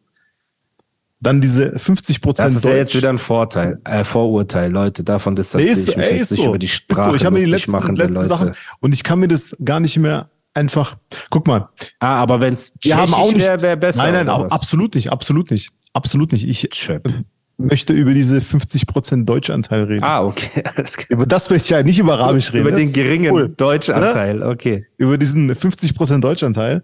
Dann 1.22 1.42
diese 1.42 1.78
50 1.78 2.22
Prozent 2.22 2.48
Das 2.48 2.56
ist 2.56 2.64
Deutsch. 2.64 2.72
ja 2.72 2.78
jetzt 2.78 2.96
wieder 2.96 3.10
ein 3.10 3.18
Vorteil, 3.18 3.82
äh, 3.84 4.06
Vorurteil, 4.06 4.72
Leute. 4.72 5.04
Davon 5.04 5.36
distanziere 5.36 5.74
Nee, 5.76 5.82
ich 5.82 5.88
ist, 5.90 5.98
mich 5.98 6.06
ey, 6.06 6.18
jetzt 6.18 6.32
nicht 6.32 6.44
so. 6.44 6.48
über 6.50 6.58
die 6.58 6.68
Sprache 6.70 7.10
so. 7.10 7.16
Ich 7.18 7.26
habe 7.26 7.36
mir 7.38 7.44
die 7.44 7.52
letzten, 7.52 7.72
machen 7.72 7.96
letzten 7.98 8.14
Leute. 8.16 8.28
Sachen 8.30 8.52
und 8.80 8.94
ich 8.94 9.04
kann 9.04 9.20
mir 9.20 9.28
das 9.28 9.58
gar 9.66 9.82
nicht 9.82 9.98
mehr 9.98 10.30
einfach. 10.54 10.96
Guck 11.30 11.48
mal, 11.48 11.68
Ah, 12.00 12.16
aber 12.22 12.40
wenn 12.40 12.54
es 12.54 12.74
wäre, 12.82 13.62
wäre 13.62 13.76
besser. 13.76 14.04
nein, 14.04 14.14
nein, 14.14 14.30
auch, 14.30 14.46
absolut 14.50 14.96
nicht, 14.96 15.12
absolut 15.12 15.52
nicht, 15.52 15.72
absolut 15.92 16.32
nicht. 16.32 16.48
Ich 16.48 16.70
Chöp. 16.70 17.10
möchte 17.58 17.92
über 17.92 18.14
diese 18.14 18.40
50 18.40 18.88
Prozent 18.88 19.28
Deutschanteil 19.28 19.84
reden. 19.84 20.04
Ah, 20.06 20.24
okay. 20.24 20.64
Über 21.10 21.26
das 21.26 21.50
möchte 21.50 21.66
ich 21.66 21.70
ja 21.72 21.84
nicht 21.84 22.00
über 22.00 22.14
Arabisch 22.14 22.54
reden. 22.54 22.62
Über 22.62 22.72
Das 22.72 22.80
den 22.80 22.94
geringen 22.94 23.34
cool. 23.34 23.50
deutschen 23.50 23.94
Oder? 23.96 24.08
Anteil, 24.08 24.42
okay. 24.44 24.86
über 24.96 25.18
diesen 25.18 25.52
50% 25.54 26.22
Deutschanteil. 26.22 26.82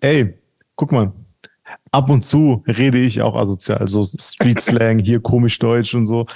Ey, 0.00 0.38
guck 0.76 0.92
mal. 0.92 1.12
Ab 1.90 2.08
und 2.08 2.24
zu 2.24 2.62
rede 2.66 2.98
ich 2.98 3.20
auch 3.20 3.34
asozial, 3.34 3.86
so 3.88 4.02
Street 4.02 4.60
Slang, 4.60 4.98
hier 5.00 5.20
komisch 5.20 5.58
Deutsch 5.58 5.94
und 5.94 6.06
so. 6.06 6.26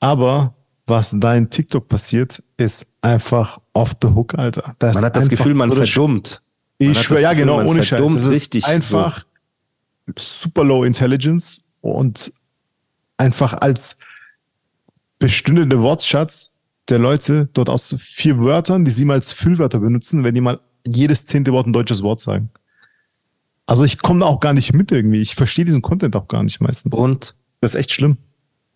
Aber 0.00 0.54
was 0.86 1.14
da 1.18 1.34
in 1.34 1.50
TikTok 1.50 1.86
passiert, 1.86 2.42
ist 2.56 2.92
einfach 3.02 3.58
off 3.74 3.94
the 4.02 4.08
hook, 4.08 4.38
Alter. 4.38 4.74
Das 4.78 4.94
Man 4.94 5.04
hat 5.04 5.16
das 5.16 5.28
Gefühl, 5.28 5.54
man 5.54 5.70
so 5.70 5.76
verdummt. 5.76 6.42
Man 6.78 6.90
ich 6.90 7.02
schwöre, 7.02 7.22
ja 7.22 7.30
Gefühl, 7.32 7.46
genau, 7.46 7.62
ohne 7.62 7.82
Scheiß. 7.82 8.00
Das 8.00 8.24
ist 8.24 8.30
richtig 8.30 8.64
einfach 8.64 9.24
super 10.16 10.64
low 10.64 10.84
intelligence 10.84 11.64
und 11.82 12.32
einfach 13.18 13.54
als 13.54 13.98
bestündende 15.18 15.82
Wortschatz 15.82 16.54
der 16.88 16.98
Leute 16.98 17.48
dort 17.52 17.68
aus 17.68 17.94
vier 17.98 18.38
Wörtern, 18.38 18.84
die 18.84 18.90
sie 18.90 19.04
mal 19.04 19.14
als 19.14 19.32
Füllwörter 19.32 19.80
benutzen, 19.80 20.24
wenn 20.24 20.34
die 20.34 20.40
mal 20.40 20.60
jedes 20.86 21.26
zehnte 21.26 21.52
Wort 21.52 21.66
ein 21.66 21.72
deutsches 21.72 22.02
Wort 22.02 22.20
sagen. 22.20 22.50
Also 23.68 23.84
ich 23.84 23.98
komme 23.98 24.20
da 24.20 24.26
auch 24.26 24.40
gar 24.40 24.54
nicht 24.54 24.72
mit 24.74 24.90
irgendwie. 24.90 25.20
Ich 25.20 25.34
verstehe 25.34 25.64
diesen 25.66 25.82
Content 25.82 26.16
auch 26.16 26.26
gar 26.26 26.42
nicht 26.42 26.60
meistens. 26.60 26.94
Und 26.94 27.34
das 27.60 27.74
ist 27.74 27.80
echt 27.80 27.92
schlimm. 27.92 28.16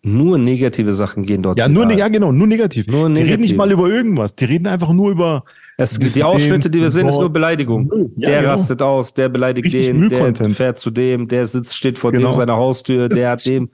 nur 0.03 0.37
negative 0.37 0.93
Sachen 0.93 1.25
gehen 1.25 1.41
dort. 1.41 1.57
Ja, 1.57 1.67
nur, 1.67 1.85
viral. 1.85 1.97
ja 1.97 2.07
genau, 2.09 2.31
nur 2.31 2.45
negativ. 2.45 2.85
Nur 2.87 3.07
Die 3.09 3.13
reden 3.13 3.13
negativ. 3.13 3.39
nicht 3.39 3.57
mal 3.57 3.71
über 3.71 3.89
irgendwas. 3.89 4.35
Die 4.35 4.45
reden 4.45 4.67
einfach 4.67 4.91
nur 4.93 5.09
über 5.11 5.45
Es, 5.77 5.97
die 5.97 6.23
Ausschnitte, 6.23 6.69
die 6.69 6.79
wir 6.79 6.91
sehen, 6.91 7.07
ist 7.07 7.17
nur. 7.17 7.31
Beleidigung. 7.31 7.89
Ja, 8.17 8.29
der 8.29 8.39
genau. 8.41 8.51
rastet 8.51 8.81
aus, 8.83 9.13
der 9.15 9.29
beleidigt 9.29 9.65
Richtig 9.65 9.85
den, 9.87 10.09
der 10.09 10.35
fährt 10.51 10.77
zu 10.77 10.91
dem, 10.91 11.27
der 11.27 11.47
sitzt, 11.47 11.75
steht 11.75 11.97
vor 11.97 12.11
Genau. 12.11 12.29
dem 12.31 12.35
seiner 12.35 12.55
Haustür, 12.57 13.09
der 13.09 13.31
hat 13.31 13.45
dem, 13.47 13.69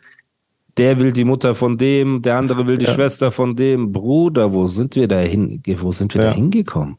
der 0.78 1.00
will 1.02 1.12
die 1.12 1.26
Mutter 1.26 1.54
von 1.56 1.78
dem, 1.78 2.22
der 2.22 2.38
andere 2.38 2.66
will 2.68 2.78
die 2.78 2.86
Ja. 2.86 2.94
Schwester 2.94 3.32
von 3.32 3.58
dem. 3.58 3.92
Bruder, 3.92 4.54
wo 4.54 4.68
sind 4.68 4.96
wir 4.96 5.10
da 5.10 5.20
hin, 5.20 5.62
wo 5.82 5.92
sind 5.92 6.14
wir 6.16 6.22
Ja. 6.22 6.30
da 6.30 6.36
hingekommen? 6.36 6.96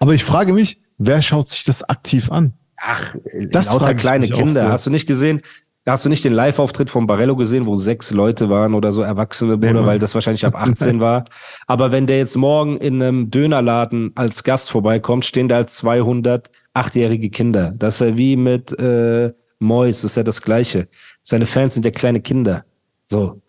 Aber 0.00 0.12
ich 0.14 0.24
frage 0.24 0.52
mich, 0.52 0.80
wer 0.98 1.22
schaut 1.22 1.48
sich 1.48 1.64
das 1.64 1.82
aktiv 1.88 2.30
an? 2.30 2.52
Ach, 2.88 3.16
Das 3.50 3.72
lauter 3.72 3.94
kleine 3.94 4.28
Kinder. 4.28 4.48
so. 4.66 4.68
Hast 4.68 4.86
du 4.86 4.90
nicht 4.90 5.06
gesehen? 5.06 5.40
Hast 5.88 6.04
du 6.04 6.08
nicht 6.08 6.24
den 6.24 6.32
Live-Auftritt 6.32 6.90
von 6.90 7.06
Barello 7.06 7.36
gesehen, 7.36 7.64
wo 7.66 7.76
sechs 7.76 8.10
Leute 8.10 8.50
waren 8.50 8.74
oder 8.74 8.90
so 8.90 9.02
Erwachsene, 9.02 9.56
Bruder, 9.56 9.86
weil 9.86 10.00
das 10.00 10.14
wahrscheinlich 10.14 10.44
ab 10.44 10.54
18 10.60 10.98
war? 11.00 11.26
Aber 11.68 11.92
wenn 11.92 12.08
der 12.08 12.18
jetzt 12.18 12.36
morgen 12.36 12.76
in 12.78 13.00
einem 13.00 13.30
Dönerladen 13.30 14.10
als 14.16 14.42
Gast 14.42 14.68
vorbeikommt, 14.70 15.24
stehen 15.24 15.46
da 15.46 15.56
halt 15.56 15.70
200 15.70 16.50
achtjährige 16.74 17.30
Kinder. 17.30 17.72
Das 17.78 18.00
ist 18.00 18.00
ja 18.08 18.16
wie 18.16 18.34
mit 18.36 18.76
äh, 18.80 19.32
Mois, 19.60 19.88
das 20.02 20.04
ist 20.04 20.16
ja 20.16 20.24
das 20.24 20.42
Gleiche. 20.42 20.88
Seine 21.22 21.46
Fans 21.46 21.74
sind 21.74 21.84
ja 21.84 21.92
kleine 21.92 22.20
Kinder. 22.20 22.64
So. 23.04 23.40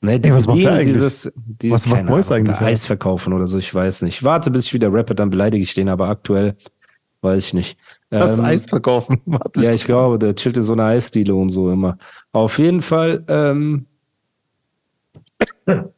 Ne, 0.00 0.18
die 0.20 0.30
Ey, 0.30 0.34
was 0.34 0.46
macht 0.46 0.58
der 0.58 0.72
eigentlich? 0.72 0.94
dieses, 0.94 1.32
die, 1.36 1.70
Was 1.70 1.86
macht 1.86 2.04
Mois 2.04 2.30
Ahnung, 2.30 2.48
eigentlich? 2.48 2.60
Eis 2.66 2.86
verkaufen 2.86 3.32
oder 3.34 3.46
so, 3.46 3.58
ich 3.58 3.74
weiß 3.74 4.02
nicht. 4.02 4.22
Warte, 4.24 4.50
bis 4.50 4.66
ich 4.66 4.74
wieder 4.74 4.90
rappe, 4.92 5.14
dann 5.14 5.28
beleidige 5.30 5.62
ich 5.62 5.74
den, 5.74 5.88
aber 5.90 6.08
aktuell 6.08 6.56
weiß 7.20 7.44
ich 7.44 7.54
nicht. 7.54 7.78
Das 8.20 8.38
Ähm, 8.38 8.44
Eis 8.44 8.66
verkaufen. 8.66 9.20
Ja, 9.56 9.72
ich 9.72 9.84
glaube, 9.84 10.18
der 10.18 10.34
chillt 10.34 10.56
in 10.56 10.62
so 10.62 10.72
einer 10.74 10.84
Eisdiele 10.84 11.34
und 11.34 11.48
so 11.48 11.70
immer. 11.70 11.96
Auf 12.32 12.58
jeden 12.58 12.82
Fall 12.82 13.24
ähm, 13.28 13.86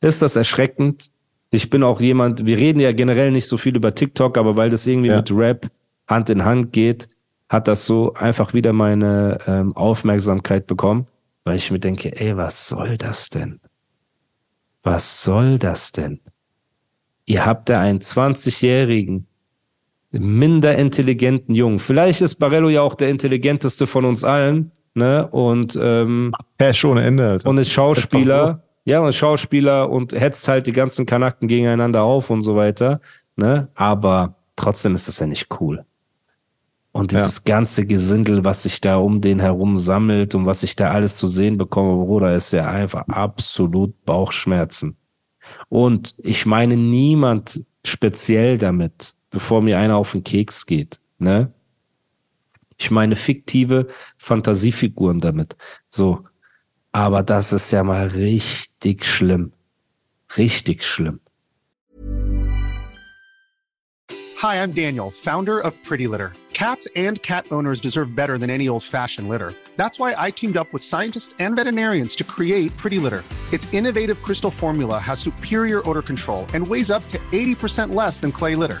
ist 0.00 0.22
das 0.22 0.36
erschreckend. 0.36 1.10
Ich 1.50 1.70
bin 1.70 1.82
auch 1.82 2.00
jemand, 2.00 2.46
wir 2.46 2.56
reden 2.58 2.80
ja 2.80 2.92
generell 2.92 3.30
nicht 3.30 3.46
so 3.46 3.56
viel 3.56 3.76
über 3.76 3.94
TikTok, 3.94 4.36
aber 4.38 4.56
weil 4.56 4.70
das 4.70 4.86
irgendwie 4.86 5.08
Ja. 5.10 5.16
mit 5.18 5.30
Rap 5.30 5.70
Hand 6.08 6.28
in 6.30 6.44
Hand 6.44 6.72
geht, 6.72 7.08
hat 7.48 7.68
das 7.68 7.86
so 7.86 8.12
einfach 8.14 8.52
wieder 8.54 8.72
meine 8.72 9.38
ähm, 9.46 9.74
Aufmerksamkeit 9.76 10.66
bekommen, 10.66 11.06
weil 11.44 11.56
ich 11.56 11.70
mir 11.70 11.78
denke, 11.78 12.18
ey, 12.20 12.36
was 12.36 12.68
soll 12.68 12.96
das 12.96 13.30
denn? 13.30 13.60
Was 14.82 15.22
soll 15.24 15.58
das 15.58 15.92
denn? 15.92 16.20
Ihr 17.26 17.46
habt 17.46 17.68
da 17.70 17.80
einen 17.80 18.00
20-jährigen, 18.00 19.26
minder 20.20 20.76
intelligenten 20.76 21.54
Jungen. 21.54 21.78
Vielleicht 21.78 22.20
ist 22.20 22.36
Barello 22.36 22.68
ja 22.68 22.82
auch 22.82 22.94
der 22.94 23.10
intelligenteste 23.10 23.86
von 23.86 24.04
uns 24.04 24.24
allen, 24.24 24.70
ne? 24.94 25.28
Und, 25.28 25.78
ähm, 25.80 26.32
Cash 26.58 26.84
ohne 26.84 27.04
Ende, 27.04 27.28
Alter. 27.28 27.48
und 27.48 27.58
ist 27.58 27.72
Schauspieler. 27.72 28.62
Ja, 28.86 29.00
und 29.00 29.08
ist 29.08 29.16
Schauspieler 29.16 29.88
und 29.88 30.12
hetzt 30.12 30.46
halt 30.46 30.66
die 30.66 30.72
ganzen 30.72 31.06
Kanaken 31.06 31.48
gegeneinander 31.48 32.02
auf 32.02 32.28
und 32.28 32.42
so 32.42 32.54
weiter. 32.54 33.00
Ne? 33.34 33.68
Aber 33.74 34.34
trotzdem 34.56 34.94
ist 34.94 35.08
das 35.08 35.20
ja 35.20 35.26
nicht 35.26 35.48
cool. 35.60 35.84
Und 36.92 37.10
dieses 37.10 37.42
ganze 37.42 37.86
Gesindel, 37.86 38.44
was 38.44 38.62
sich 38.62 38.80
da 38.80 38.98
um 38.98 39.20
den 39.20 39.40
herum 39.40 39.78
sammelt 39.78 40.36
und 40.36 40.46
was 40.46 40.62
ich 40.62 40.76
da 40.76 40.92
alles 40.92 41.16
zu 41.16 41.26
sehen 41.26 41.58
bekomme, 41.58 42.04
Bruder, 42.04 42.36
ist 42.36 42.52
ja 42.52 42.70
einfach 42.70 43.08
absolut 43.08 44.04
Bauchschmerzen. 44.04 44.96
Und 45.68 46.14
ich 46.18 46.46
meine 46.46 46.76
niemand 46.76 47.64
speziell 47.84 48.58
damit, 48.58 49.14
bevor 49.34 49.60
mir 49.60 49.78
einer 49.78 49.96
auf 49.96 50.12
den 50.12 50.22
Keks 50.22 50.64
geht. 50.64 51.00
Ne? 51.18 51.52
Ich 52.78 52.90
meine 52.90 53.16
fiktive 53.16 53.88
Fantasiefiguren 54.16 55.20
damit. 55.20 55.56
So. 55.88 56.24
Aber 56.92 57.24
das 57.24 57.52
ist 57.52 57.72
ja 57.72 57.82
mal 57.82 58.06
richtig 58.06 59.04
schlimm. 59.04 59.52
Richtig 60.36 60.84
schlimm. 60.84 61.20
Hi, 64.40 64.62
I'm 64.62 64.72
Daniel, 64.72 65.10
founder 65.10 65.58
of 65.58 65.74
Pretty 65.82 66.06
Litter. 66.06 66.32
Cats 66.52 66.86
and 66.94 67.20
cat 67.22 67.46
owners 67.50 67.80
deserve 67.80 68.14
better 68.14 68.38
than 68.38 68.50
any 68.50 68.68
old 68.68 68.84
fashioned 68.84 69.28
litter. 69.28 69.52
That's 69.76 69.98
why 69.98 70.14
I 70.16 70.30
teamed 70.30 70.56
up 70.56 70.72
with 70.72 70.84
scientists 70.84 71.34
and 71.40 71.56
veterinarians 71.56 72.14
to 72.16 72.24
create 72.24 72.76
Pretty 72.76 72.98
Litter. 72.98 73.24
Its 73.52 73.72
innovative 73.74 74.22
crystal 74.22 74.52
formula 74.52 75.00
has 75.00 75.18
superior 75.18 75.82
odor 75.88 76.02
control 76.02 76.46
and 76.54 76.64
weighs 76.64 76.92
up 76.92 77.02
to 77.08 77.18
80% 77.32 77.92
less 77.92 78.20
than 78.20 78.30
clay 78.30 78.54
litter. 78.54 78.80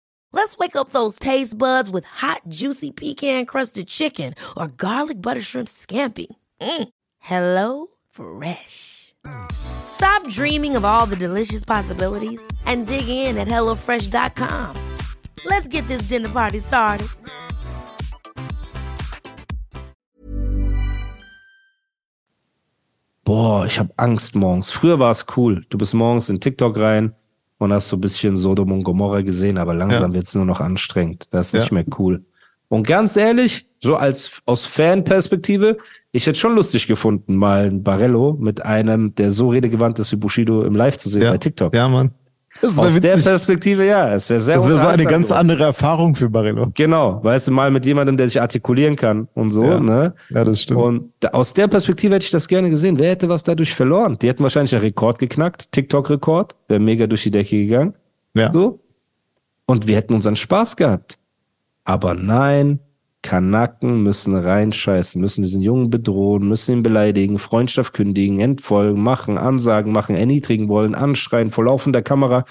Let's 0.33 0.57
wake 0.57 0.77
up 0.77 0.89
those 0.89 1.19
taste 1.19 1.57
buds 1.57 1.89
with 1.89 2.05
hot, 2.05 2.43
juicy 2.47 2.91
pecan 2.91 3.45
crusted 3.45 3.87
chicken 3.87 4.33
or 4.55 4.67
garlic 4.69 5.21
butter 5.21 5.41
shrimp 5.41 5.67
scampi. 5.67 6.27
Mm. 6.61 6.89
Hello 7.19 7.87
Fresh. 8.09 9.13
Stop 9.51 10.27
dreaming 10.29 10.75
of 10.75 10.85
all 10.85 11.05
the 11.05 11.17
delicious 11.17 11.65
possibilities 11.65 12.41
and 12.65 12.87
dig 12.87 13.07
in 13.07 13.37
at 13.37 13.47
HelloFresh.com. 13.47 14.75
Let's 15.45 15.67
get 15.67 15.87
this 15.87 16.03
dinner 16.03 16.29
party 16.29 16.59
started. 16.59 17.07
Boah, 23.23 23.65
ich 23.65 23.77
habe 23.79 23.93
Angst 23.97 24.35
morgens. 24.35 24.71
Früher 24.71 24.99
war 24.99 25.11
es 25.11 25.25
cool. 25.35 25.63
Du 25.69 25.77
bist 25.77 25.93
morgens 25.93 26.29
in 26.29 26.39
TikTok 26.39 26.77
rein 26.77 27.15
und 27.61 27.71
hast 27.71 27.89
so 27.89 27.97
ein 27.97 28.01
bisschen 28.01 28.35
Sodom 28.37 28.71
und 28.71 28.83
Gomorra 28.83 29.21
gesehen, 29.21 29.57
aber 29.59 29.73
langsam 29.75 30.11
Ja. 30.11 30.15
wird's 30.15 30.33
nur 30.33 30.45
noch 30.45 30.59
anstrengend. 30.61 31.25
Das 31.31 31.47
ist 31.47 31.53
Ja. 31.53 31.59
nicht 31.59 31.71
mehr 31.71 31.85
cool. 31.99 32.23
Und 32.69 32.87
ganz 32.87 33.17
ehrlich, 33.17 33.67
so 33.79 33.95
als 33.97 34.41
aus 34.45 34.65
Fanperspektive, 34.65 35.77
ich 36.11 36.25
hätte 36.25 36.39
schon 36.39 36.55
lustig 36.55 36.87
gefunden, 36.87 37.35
mal 37.35 37.65
ein 37.65 37.83
Barello 37.83 38.37
mit 38.39 38.65
einem, 38.65 39.13
der 39.15 39.29
so 39.31 39.49
redegewandt 39.49 39.99
ist 39.99 40.11
wie 40.11 40.15
Bushido 40.15 40.63
im 40.63 40.73
Live 40.75 40.97
zu 40.97 41.09
sehen 41.09 41.21
ja. 41.23 41.31
bei 41.31 41.37
TikTok. 41.37 41.73
Ja, 41.75 41.87
Mann. 41.87 42.11
Aus 42.63 42.75
der 42.75 43.13
witzig. 43.13 43.23
Perspektive, 43.25 43.85
ja, 43.85 44.13
es 44.13 44.29
wäre 44.29 44.39
sehr 44.39 44.55
Das 44.55 44.67
wäre 44.67 44.77
so 44.77 44.87
eine 44.87 45.05
ganz 45.05 45.31
andere 45.31 45.63
Erfahrung 45.63 46.15
für 46.15 46.29
Barello. 46.29 46.71
Genau, 46.75 47.23
weißt 47.23 47.47
du, 47.47 47.51
mal 47.51 47.71
mit 47.71 47.85
jemandem, 47.85 48.17
der 48.17 48.27
sich 48.27 48.39
artikulieren 48.39 48.95
kann 48.95 49.27
und 49.33 49.49
so, 49.49 49.63
Ja. 49.63 49.79
ne? 49.79 50.13
Ja, 50.29 50.43
das 50.45 50.61
stimmt. 50.61 50.79
Und 50.79 51.33
aus 51.33 51.53
der 51.53 51.67
Perspektive 51.67 52.15
hätte 52.15 52.25
ich 52.25 52.31
das 52.31 52.47
gerne 52.47 52.69
gesehen. 52.69 52.99
Wer 52.99 53.11
hätte 53.11 53.29
was 53.29 53.43
dadurch 53.43 53.73
verloren? 53.73 54.17
Die 54.21 54.27
hätten 54.27 54.43
wahrscheinlich 54.43 54.73
einen 54.75 54.83
Rekord 54.83 55.17
geknackt, 55.19 55.71
TikTok-Rekord, 55.71 56.55
wäre 56.67 56.79
mega 56.79 57.07
durch 57.07 57.23
die 57.23 57.31
Decke 57.31 57.57
gegangen. 57.57 57.93
ja. 58.35 58.51
So. 58.53 58.79
Und 59.65 59.87
wir 59.87 59.95
hätten 59.95 60.13
unseren 60.13 60.35
Spaß 60.35 60.75
gehabt. 60.75 61.17
Aber 61.85 62.13
nein, 62.13 62.79
Kanaken 63.21 64.01
müssen 64.01 64.35
reinscheißen, 64.35 65.21
müssen 65.21 65.43
diesen 65.43 65.61
Jungen 65.61 65.89
bedrohen, 65.89 66.47
müssen 66.47 66.77
ihn 66.77 66.83
beleidigen, 66.83 67.37
Freundschaft 67.37 67.93
kündigen, 67.93 68.39
entfolgen, 68.39 69.01
machen, 69.01 69.37
Ansagen 69.37 69.91
machen, 69.91 70.15
erniedrigen 70.15 70.69
wollen, 70.69 70.95
anschreien 70.95 71.51
vor 71.51 71.65
laufender 71.65 72.01
Kamera. 72.01 72.45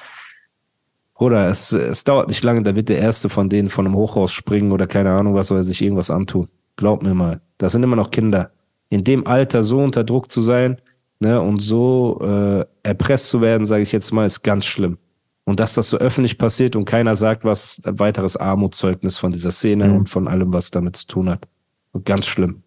Oder 1.18 1.48
es, 1.48 1.72
es 1.72 2.04
dauert 2.04 2.28
nicht 2.28 2.42
lange, 2.44 2.62
da 2.62 2.74
wird 2.74 2.88
der 2.88 2.98
Erste 2.98 3.28
von 3.28 3.48
denen 3.48 3.68
von 3.68 3.86
einem 3.86 3.96
Hochhaus 3.96 4.32
springen 4.32 4.72
oder 4.72 4.86
keine 4.86 5.10
Ahnung 5.10 5.34
was, 5.34 5.50
oder 5.52 5.62
sich 5.62 5.82
irgendwas 5.82 6.10
antun. 6.10 6.48
Glaub 6.76 7.02
mir 7.02 7.14
mal. 7.14 7.40
Das 7.58 7.72
sind 7.72 7.82
immer 7.82 7.96
noch 7.96 8.10
Kinder. 8.10 8.52
In 8.88 9.04
dem 9.04 9.26
Alter 9.26 9.62
so 9.62 9.82
unter 9.82 10.02
Druck 10.02 10.32
zu 10.32 10.40
sein 10.40 10.80
ne, 11.18 11.40
und 11.40 11.60
so 11.60 12.20
äh, 12.22 12.64
erpresst 12.82 13.28
zu 13.28 13.40
werden, 13.40 13.66
sage 13.66 13.82
ich 13.82 13.92
jetzt 13.92 14.12
mal, 14.12 14.24
ist 14.24 14.42
ganz 14.42 14.64
schlimm. 14.64 14.98
Und 15.50 15.58
dass 15.58 15.74
das 15.74 15.90
so 15.90 15.98
öffentlich 15.98 16.38
passiert 16.38 16.76
und 16.76 16.84
keiner 16.84 17.16
sagt, 17.16 17.42
was 17.42 17.82
ein 17.84 17.98
weiteres 17.98 18.36
Armutszeugnis 18.36 19.18
von 19.18 19.32
dieser 19.32 19.50
Szene 19.50 19.88
mhm. 19.88 19.96
und 19.96 20.08
von 20.08 20.28
allem, 20.28 20.52
was 20.52 20.70
damit 20.70 20.94
zu 20.94 21.08
tun 21.08 21.28
hat. 21.28 21.48
Und 21.90 22.04
ganz 22.04 22.26
schlimm. 22.26 22.62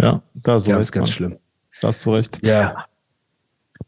Ja, 0.00 0.22
da 0.34 0.54
ist 0.54 0.68
ganz, 0.68 0.92
ganz 0.92 1.08
Mann. 1.08 1.12
schlimm. 1.12 1.36
Da 1.80 1.88
hast 1.88 2.06
du 2.06 2.12
recht. 2.12 2.38
Ja. 2.46 2.84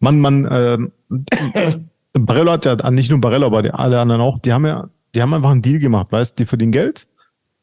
Man, 0.00 0.20
man, 0.20 0.48
ähm, 0.50 0.92
Barello 2.12 2.50
hat 2.50 2.64
ja, 2.64 2.90
nicht 2.90 3.08
nur 3.08 3.20
Barello, 3.20 3.46
aber 3.46 3.62
die, 3.62 3.70
alle 3.70 4.00
anderen 4.00 4.20
auch, 4.20 4.40
die 4.40 4.52
haben 4.52 4.66
ja, 4.66 4.88
die 5.14 5.22
haben 5.22 5.32
einfach 5.32 5.50
einen 5.50 5.62
Deal 5.62 5.78
gemacht, 5.78 6.10
weißt, 6.10 6.40
die 6.40 6.44
verdienen 6.44 6.72
Geld, 6.72 7.06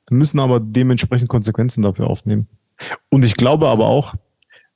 müssen 0.09 0.39
aber 0.39 0.61
dementsprechend 0.61 1.27
Konsequenzen 1.27 1.81
dafür 1.81 2.07
aufnehmen. 2.07 2.47
Und 3.09 3.25
ich 3.25 3.35
glaube 3.35 3.67
aber 3.67 3.87
auch, 3.87 4.15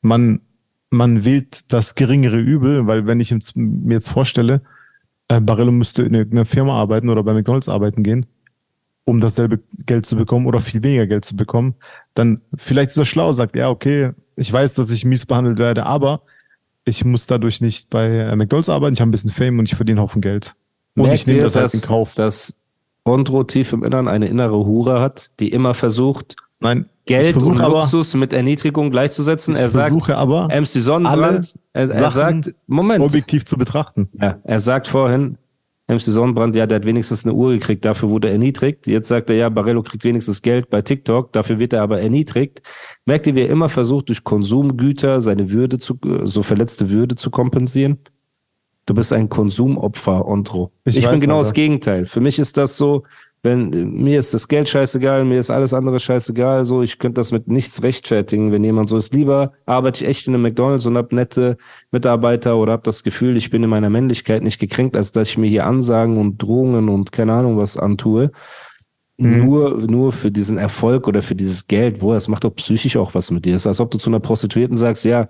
man, 0.01 0.41
man 0.89 1.23
wählt 1.23 1.71
das 1.71 1.95
geringere 1.95 2.37
Übel, 2.37 2.85
weil 2.85 3.07
wenn 3.07 3.21
ich 3.21 3.33
mir 3.55 3.93
jetzt 3.93 4.09
vorstelle, 4.09 4.61
äh, 5.29 5.39
Barello 5.39 5.71
müsste 5.71 6.03
in 6.03 6.15
einer 6.15 6.45
Firma 6.45 6.73
arbeiten 6.73 7.09
oder 7.09 7.23
bei 7.23 7.33
McDonalds 7.33 7.69
arbeiten 7.69 8.03
gehen, 8.03 8.25
um 9.05 9.21
dasselbe 9.21 9.59
Geld 9.85 10.05
zu 10.05 10.15
bekommen 10.15 10.45
oder 10.45 10.59
viel 10.59 10.83
weniger 10.83 11.07
Geld 11.07 11.25
zu 11.25 11.35
bekommen, 11.35 11.75
dann 12.13 12.41
vielleicht 12.55 12.91
ist 12.91 12.97
er 12.97 13.05
schlau, 13.05 13.31
sagt 13.31 13.55
er, 13.55 13.69
okay, 13.69 14.11
ich 14.35 14.51
weiß, 14.51 14.73
dass 14.73 14.91
ich 14.91 15.05
mies 15.05 15.25
behandelt 15.25 15.59
werde, 15.59 15.85
aber 15.85 16.21
ich 16.85 17.05
muss 17.05 17.27
dadurch 17.27 17.61
nicht 17.61 17.89
bei 17.89 18.07
äh, 18.07 18.35
McDonalds 18.35 18.69
arbeiten, 18.69 18.93
ich 18.93 19.01
habe 19.01 19.09
ein 19.09 19.11
bisschen 19.11 19.31
Fame 19.31 19.59
und 19.59 19.67
ich 19.69 19.75
verdiene 19.75 19.99
einen 19.99 20.07
Haufen 20.07 20.21
Geld. 20.21 20.55
Und 20.95 21.03
Merkt 21.03 21.19
ich 21.19 21.27
nehme 21.27 21.41
das 21.41 21.55
halt 21.55 21.73
in 21.73 21.81
Kauf. 21.81 22.15
Dass 22.15 22.55
Ondro 23.03 23.43
tief 23.43 23.73
im 23.73 23.83
Innern 23.83 24.07
eine 24.07 24.27
innere 24.27 24.65
Hure 24.65 24.99
hat, 24.99 25.31
die 25.39 25.49
immer 25.49 25.73
versucht, 25.73 26.35
Nein, 26.59 26.89
Geld 27.05 27.37
und 27.37 27.57
Luxus 27.57 28.13
mit 28.15 28.33
Erniedrigung 28.33 28.91
gleichzusetzen. 28.91 29.55
er 29.55 29.69
sagt, 29.69 30.09
aber 30.09 30.47
MC 30.49 30.67
Sonnenbrand, 30.67 31.57
er, 31.73 31.89
er 31.89 32.11
sagt, 32.11 32.53
Moment. 32.67 33.03
Objektiv 33.03 33.45
zu 33.45 33.57
betrachten. 33.57 34.09
Ja, 34.21 34.37
er 34.43 34.59
sagt 34.59 34.87
vorhin, 34.87 35.37
MC 35.89 36.01
Sonnenbrand, 36.01 36.55
ja, 36.55 36.67
der 36.67 36.75
hat 36.75 36.85
wenigstens 36.85 37.25
eine 37.25 37.33
Uhr 37.33 37.51
gekriegt, 37.53 37.83
dafür 37.83 38.09
wurde 38.09 38.27
er 38.27 38.33
erniedrigt. 38.33 38.85
Jetzt 38.85 39.07
sagt 39.07 39.31
er, 39.31 39.35
ja, 39.37 39.49
Barello 39.49 39.81
kriegt 39.81 40.03
wenigstens 40.03 40.43
Geld 40.43 40.69
bei 40.69 40.83
TikTok, 40.83 41.33
dafür 41.33 41.57
wird 41.57 41.73
er 41.73 41.81
aber 41.81 41.99
erniedrigt. 41.99 42.61
Merkt 43.05 43.25
ihr, 43.25 43.33
wie 43.33 43.41
er 43.41 43.49
immer 43.49 43.69
versucht, 43.69 44.09
durch 44.09 44.23
Konsumgüter 44.23 45.19
seine 45.19 45.51
Würde 45.51 45.79
zu, 45.79 45.97
so 46.23 46.43
verletzte 46.43 46.91
Würde 46.91 47.15
zu 47.15 47.31
kompensieren? 47.31 47.97
Du 48.85 48.93
bist 48.93 49.11
ein 49.13 49.29
Konsumopfer, 49.29 50.27
Ondro. 50.27 50.71
Ich, 50.83 50.97
ich 50.97 51.09
bin 51.09 51.19
genau 51.19 51.35
aber. 51.35 51.43
das 51.43 51.53
Gegenteil. 51.53 52.05
Für 52.05 52.21
mich 52.21 52.37
ist 52.37 52.57
das 52.57 52.77
so, 52.77 53.03
wenn 53.41 53.69
mir 53.93 54.19
ist 54.19 54.33
das 54.33 54.49
Geld 54.49 54.67
scheißegal, 54.67 55.23
mir 55.23 55.39
ist 55.39 55.49
alles 55.49 55.73
andere 55.73 55.99
scheißegal, 55.99 56.65
so 56.65 56.81
ich 56.81 56.99
könnte 56.99 57.19
das 57.19 57.31
mit 57.31 57.47
nichts 57.47 57.81
rechtfertigen, 57.83 58.51
wenn 58.51 58.63
jemand 58.63 58.89
so 58.89 58.97
ist. 58.97 59.13
Lieber 59.13 59.53
arbeite 59.65 60.03
ich 60.03 60.09
echt 60.09 60.27
in 60.27 60.33
einem 60.33 60.43
McDonald's 60.43 60.85
und 60.85 60.97
hab 60.97 61.13
nette 61.13 61.57
Mitarbeiter 61.91 62.57
oder 62.57 62.73
hab 62.73 62.83
das 62.83 63.03
Gefühl, 63.03 63.37
ich 63.37 63.49
bin 63.49 63.63
in 63.63 63.69
meiner 63.69 63.89
Männlichkeit 63.89 64.43
nicht 64.43 64.59
gekränkt, 64.59 64.97
als 64.97 65.13
dass 65.13 65.29
ich 65.29 65.37
mir 65.37 65.47
hier 65.47 65.65
Ansagen 65.65 66.17
und 66.17 66.41
Drohungen 66.41 66.89
und 66.89 67.13
keine 67.13 67.33
Ahnung 67.33 67.57
was 67.57 67.77
antue. 67.77 68.31
Mhm. 69.17 69.45
Nur, 69.45 69.77
nur 69.87 70.11
für 70.11 70.31
diesen 70.31 70.57
Erfolg 70.57 71.07
oder 71.07 71.21
für 71.21 71.35
dieses 71.35 71.67
Geld, 71.67 72.01
wo 72.01 72.13
das 72.13 72.27
macht 72.27 72.43
doch 72.43 72.55
psychisch 72.55 72.97
auch 72.97 73.13
was 73.13 73.31
mit 73.31 73.45
dir. 73.45 73.55
Es 73.55 73.61
ist, 73.61 73.67
als 73.67 73.79
ob 73.79 73.91
du 73.91 73.97
zu 73.97 74.09
einer 74.09 74.19
Prostituierten 74.19 74.75
sagst, 74.75 75.05
ja, 75.05 75.29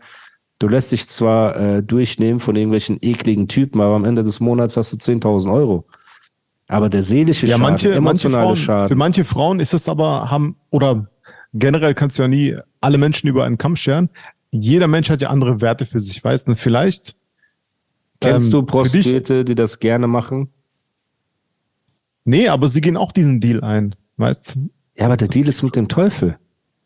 du 0.60 0.67
lässt 0.67 0.91
dich 0.91 1.07
zwar 1.07 1.55
äh, 1.55 1.84
durchnehmen 1.84 2.39
von 2.39 2.55
irgendwelchen 2.55 2.97
ekligen 3.01 3.47
Typen, 3.47 3.81
aber 3.81 3.95
am 3.95 4.05
Ende 4.05 4.23
des 4.23 4.39
Monats 4.39 4.77
hast 4.77 4.93
du 4.93 4.97
10.000 4.97 5.51
Euro. 5.51 5.86
Aber 6.69 6.88
der 6.89 7.01
seelische 7.01 7.47
ja, 7.47 7.58
Schaden, 7.58 7.63
manche, 7.63 7.93
emotionale 7.93 8.45
manche 8.45 8.55
Frauen, 8.55 8.55
Schaden. 8.55 8.88
Für 8.89 8.95
manche 8.95 9.25
Frauen 9.25 9.60
ist 9.60 9.73
es 9.73 9.89
aber, 9.89 10.29
haben, 10.29 10.55
oder 10.69 11.10
generell 11.51 11.95
kannst 11.95 12.19
du 12.19 12.21
ja 12.21 12.27
nie 12.27 12.58
alle 12.79 12.99
Menschen 12.99 13.27
über 13.27 13.43
einen 13.43 13.58
Kamm 13.58 13.75
scheren. 13.75 14.10
Jeder 14.51 14.88
Mensch 14.88 15.10
hat 15.10 15.19
ja 15.21 15.29
andere 15.29 15.62
Werte 15.62 15.88
für 15.88 15.99
sich, 15.99 16.23
weißt 16.23 16.47
du? 16.47 16.55
Vielleicht. 16.55 17.15
Kennst 18.21 18.47
ähm, 18.47 18.51
du 18.51 18.63
Prostituierte, 18.63 19.43
die 19.43 19.55
das 19.55 19.79
gerne 19.79 20.05
machen? 20.05 20.49
Nee, 22.23 22.49
aber 22.49 22.67
sie 22.67 22.82
gehen 22.82 22.97
auch 22.97 23.12
diesen 23.12 23.39
Deal 23.39 23.63
ein, 23.63 23.95
weißt 24.17 24.60
Ja, 24.95 25.05
aber 25.05 25.17
der 25.17 25.27
Deal 25.27 25.47
ist 25.47 25.63
mit 25.63 25.75
dem 25.75 25.88
Teufel. 25.88 26.38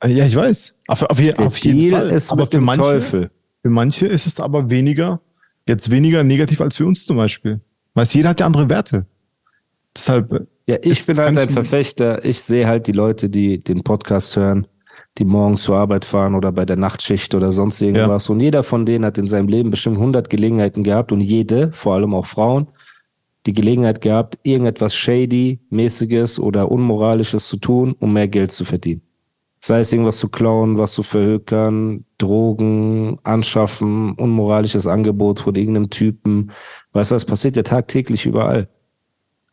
Ja, 0.06 0.26
ich 0.26 0.36
weiß. 0.36 0.78
Auf, 0.88 1.04
auf, 1.04 1.17
der 1.17 1.38
auf 1.39 1.58
jeden 1.58 1.80
Deal 1.80 1.91
Fall. 1.91 2.10
ist 2.12 2.32
aber 2.32 2.43
mit 2.43 2.52
für 2.52 2.58
dem 2.58 2.65
manche, 2.65 2.82
Teufel. 2.84 3.32
Für 3.62 3.69
manche 3.69 4.08
ist 4.08 4.28
es 4.28 4.39
aber 4.39 4.69
weniger, 4.69 5.19
jetzt 5.67 5.89
weniger 5.89 6.24
negativ 6.24 6.62
als 6.62 6.78
für 6.78 6.86
uns 6.86 7.06
zum 7.06 7.17
Beispiel. 7.17 7.60
Weißt 7.96 8.15
jeder 8.15 8.30
hat 8.30 8.39
ja 8.39 8.46
andere 8.46 8.69
Werte. 8.69 9.08
Deshalb. 9.95 10.47
Ja, 10.65 10.77
ich 10.82 11.06
bin 11.06 11.17
halt 11.17 11.38
ein 11.38 11.49
Verfechter. 11.49 12.23
Ich 12.23 12.41
sehe 12.41 12.67
halt 12.67 12.88
die 12.88 12.93
Leute, 12.93 13.29
die 13.29 13.60
den 13.60 13.84
Podcast 13.84 14.36
hören, 14.38 14.65
die 15.17 15.25
morgens 15.25 15.63
zur 15.63 15.75
Arbeit 15.75 16.06
fahren 16.06 16.36
oder 16.36 16.51
bei 16.51 16.65
der 16.65 16.77
Nachtschicht 16.77 17.36
oder 17.36 17.51
sonst 17.51 17.82
irgendwas. 17.82 18.27
Ja. 18.27 18.34
Und 18.34 18.39
jeder 18.39 18.63
von 18.63 18.86
denen 18.86 19.06
hat 19.06 19.17
in 19.17 19.27
seinem 19.27 19.47
Leben 19.47 19.71
bestimmt 19.71 19.97
100 19.97 20.29
Gelegenheiten 20.29 20.84
gehabt 20.84 21.12
und 21.12 21.21
jede, 21.21 21.71
vor 21.71 21.95
allem 21.95 22.13
auch 22.13 22.25
Frauen, 22.25 22.67
die 23.45 23.53
Gelegenheit 23.53 24.01
gehabt, 24.01 24.39
irgendetwas 24.43 24.95
shady, 24.95 25.60
mäßiges 25.69 26.39
oder 26.39 26.71
unmoralisches 26.71 27.47
zu 27.47 27.58
tun, 27.58 27.95
um 27.99 28.13
mehr 28.13 28.27
Geld 28.27 28.51
zu 28.51 28.65
verdienen. 28.65 29.01
Sei 29.60 29.79
es 29.79 29.93
irgendwas 29.93 30.17
zu 30.17 30.29
klauen, 30.29 30.77
was 30.77 30.93
zu 30.93 31.03
verhökern, 31.03 32.06
Drogen, 32.17 33.17
anschaffen, 33.23 34.13
unmoralisches 34.13 34.88
Angebot 34.88 35.39
von 35.39 35.56
irgendeinem 35.56 35.89
Typen. 35.89 36.51
Weißt 36.91 37.12
du, 37.12 37.15
das 37.15 37.25
passiert 37.25 37.56
ja 37.56 37.63
tagtäglich 37.63 38.25
überall. 38.25 38.69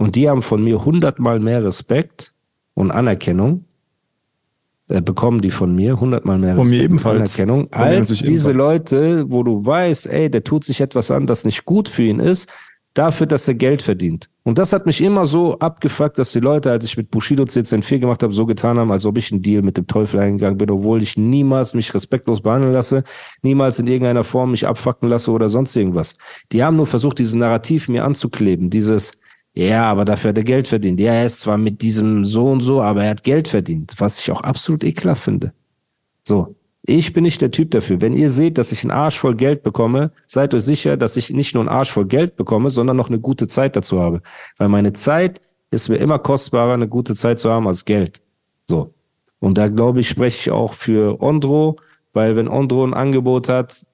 Und 0.01 0.17
die 0.17 0.31
haben 0.31 0.41
von 0.41 0.65
mir 0.65 0.87
hundertmal 0.87 1.41
mehr 1.41 1.63
Respekt 1.63 2.33
und 2.73 2.91
Anerkennung, 2.91 3.67
äh, 4.89 5.03
bekommen 5.03 5.43
die 5.43 5.51
von 5.51 5.75
mir 5.75 6.01
hundertmal 6.01 6.39
mehr 6.39 6.57
Respekt 6.57 6.69
von 6.69 6.71
mir 6.71 6.83
ebenfalls. 6.83 7.17
und 7.17 7.21
Anerkennung, 7.21 7.69
von 7.69 7.83
als 7.83 8.09
diese 8.09 8.53
ebenfalls. 8.53 8.57
Leute, 8.57 9.31
wo 9.31 9.43
du 9.43 9.67
weißt, 9.67 10.07
ey, 10.07 10.31
der 10.31 10.43
tut 10.43 10.65
sich 10.65 10.81
etwas 10.81 11.11
an, 11.11 11.27
das 11.27 11.45
nicht 11.45 11.67
gut 11.67 11.87
für 11.87 12.05
ihn 12.05 12.19
ist, 12.19 12.49
dafür, 12.95 13.27
dass 13.27 13.47
er 13.47 13.57
Geld 13.57 13.83
verdient. 13.83 14.31
Und 14.43 14.57
das 14.57 14.73
hat 14.73 14.87
mich 14.87 15.03
immer 15.03 15.27
so 15.27 15.59
abgefuckt, 15.59 16.19
dass 16.19 16.33
die 16.33 16.41
Leute, 16.41 16.71
als 16.71 16.87
ich 16.87 16.97
mit 16.97 17.11
Bushido 17.11 17.43
CCN4 17.45 17.99
gemacht 17.99 18.23
habe, 18.23 18.33
so 18.33 18.47
getan 18.47 18.79
haben, 18.79 18.91
als 18.91 19.05
ob 19.05 19.19
ich 19.19 19.31
einen 19.31 19.43
Deal 19.43 19.61
mit 19.61 19.77
dem 19.77 19.87
Teufel 19.87 20.19
eingegangen 20.19 20.57
bin, 20.57 20.71
obwohl 20.71 21.03
ich 21.03 21.19
niemals 21.19 21.75
mich 21.75 21.93
respektlos 21.93 22.41
behandeln 22.41 22.73
lasse, 22.73 23.05
niemals 23.43 23.79
in 23.79 23.87
irgendeiner 23.87 24.25
Form 24.25 24.53
mich 24.53 24.67
abfacken 24.67 25.11
lasse 25.11 25.31
oder 25.31 25.51
sonst 25.51 25.77
irgendwas. 25.77 26.17
Die 26.53 26.65
haben 26.65 26.77
nur 26.77 26.87
versucht, 26.87 27.19
dieses 27.19 27.35
Narrativ 27.35 27.91
mir 27.91 28.07
anzukleben, 28.07 28.71
dieses, 28.71 29.20
ja, 29.61 29.90
aber 29.90 30.07
dafür 30.07 30.31
hat 30.31 30.38
er 30.38 30.44
Geld 30.44 30.68
verdient. 30.68 30.99
Ja, 31.01 31.12
er 31.12 31.27
ist 31.27 31.40
zwar 31.40 31.59
mit 31.59 31.83
diesem 31.83 32.25
so 32.25 32.46
und 32.46 32.61
so, 32.61 32.81
aber 32.81 33.05
er 33.05 33.11
hat 33.11 33.25
Geld 33.25 33.46
verdient, 33.46 33.94
was 33.99 34.18
ich 34.18 34.31
auch 34.31 34.40
absolut 34.40 34.85
ekelhaft 34.85 35.23
finde. 35.23 35.53
So. 36.23 36.57
Ich 36.83 37.12
bin 37.12 37.25
nicht 37.25 37.42
der 37.42 37.51
Typ 37.51 37.70
dafür. 37.73 38.01
Wenn 38.01 38.14
ihr 38.14 38.31
seht, 38.31 38.57
dass 38.57 38.73
ich 38.73 38.83
einen 38.85 38.90
Arsch 38.90 39.18
voll 39.18 39.35
Geld 39.35 39.62
bekomme, 39.62 40.12
seid 40.27 40.55
euch 40.55 40.62
sicher, 40.62 40.96
dass 40.96 41.18
ich 41.18 41.29
nicht 41.29 41.55
nur 41.55 41.62
einen 41.62 41.68
Arsch 41.68 41.90
voll 41.90 42.07
Geld 42.07 42.37
bekomme, 42.37 42.70
sondern 42.70 42.96
noch 42.96 43.09
eine 43.09 43.20
gute 43.20 43.49
Zeit 43.49 43.77
dazu 43.77 44.01
habe. 44.01 44.23
Weil 44.57 44.68
meine 44.68 44.94
Zeit 44.94 45.42
ist 45.70 45.90
mir 45.90 45.96
immer 45.96 46.18
kostbarer, 46.18 46.73
eine 46.73 46.88
gute 46.88 47.14
Zeit 47.14 47.38
zu 47.38 47.51
haben 47.51 47.68
als 47.68 47.85
Geld. 47.85 48.23
So. 48.66 48.94
Und 49.40 49.59
da 49.59 49.68
glaube 49.68 50.01
ich, 50.01 50.09
spreche 50.09 50.38
ich 50.38 50.51
auch 50.51 50.73
für 50.73 51.20
Ondro, 51.20 51.77
weil 52.14 52.35
wenn 52.35 52.49
Ondro 52.49 52.83
ein 52.83 52.94
Angebot 52.94 53.51
hat, 53.51 53.85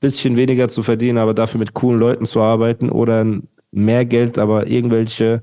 bisschen 0.00 0.36
weniger 0.36 0.68
zu 0.68 0.82
verdienen, 0.82 1.18
aber 1.18 1.32
dafür 1.32 1.60
mit 1.60 1.74
coolen 1.74 2.00
Leuten 2.00 2.26
zu 2.26 2.40
arbeiten 2.40 2.90
oder 2.90 3.22
ein 3.22 3.48
mehr 3.72 4.04
Geld, 4.04 4.38
aber 4.38 4.66
irgendwelche 4.66 5.42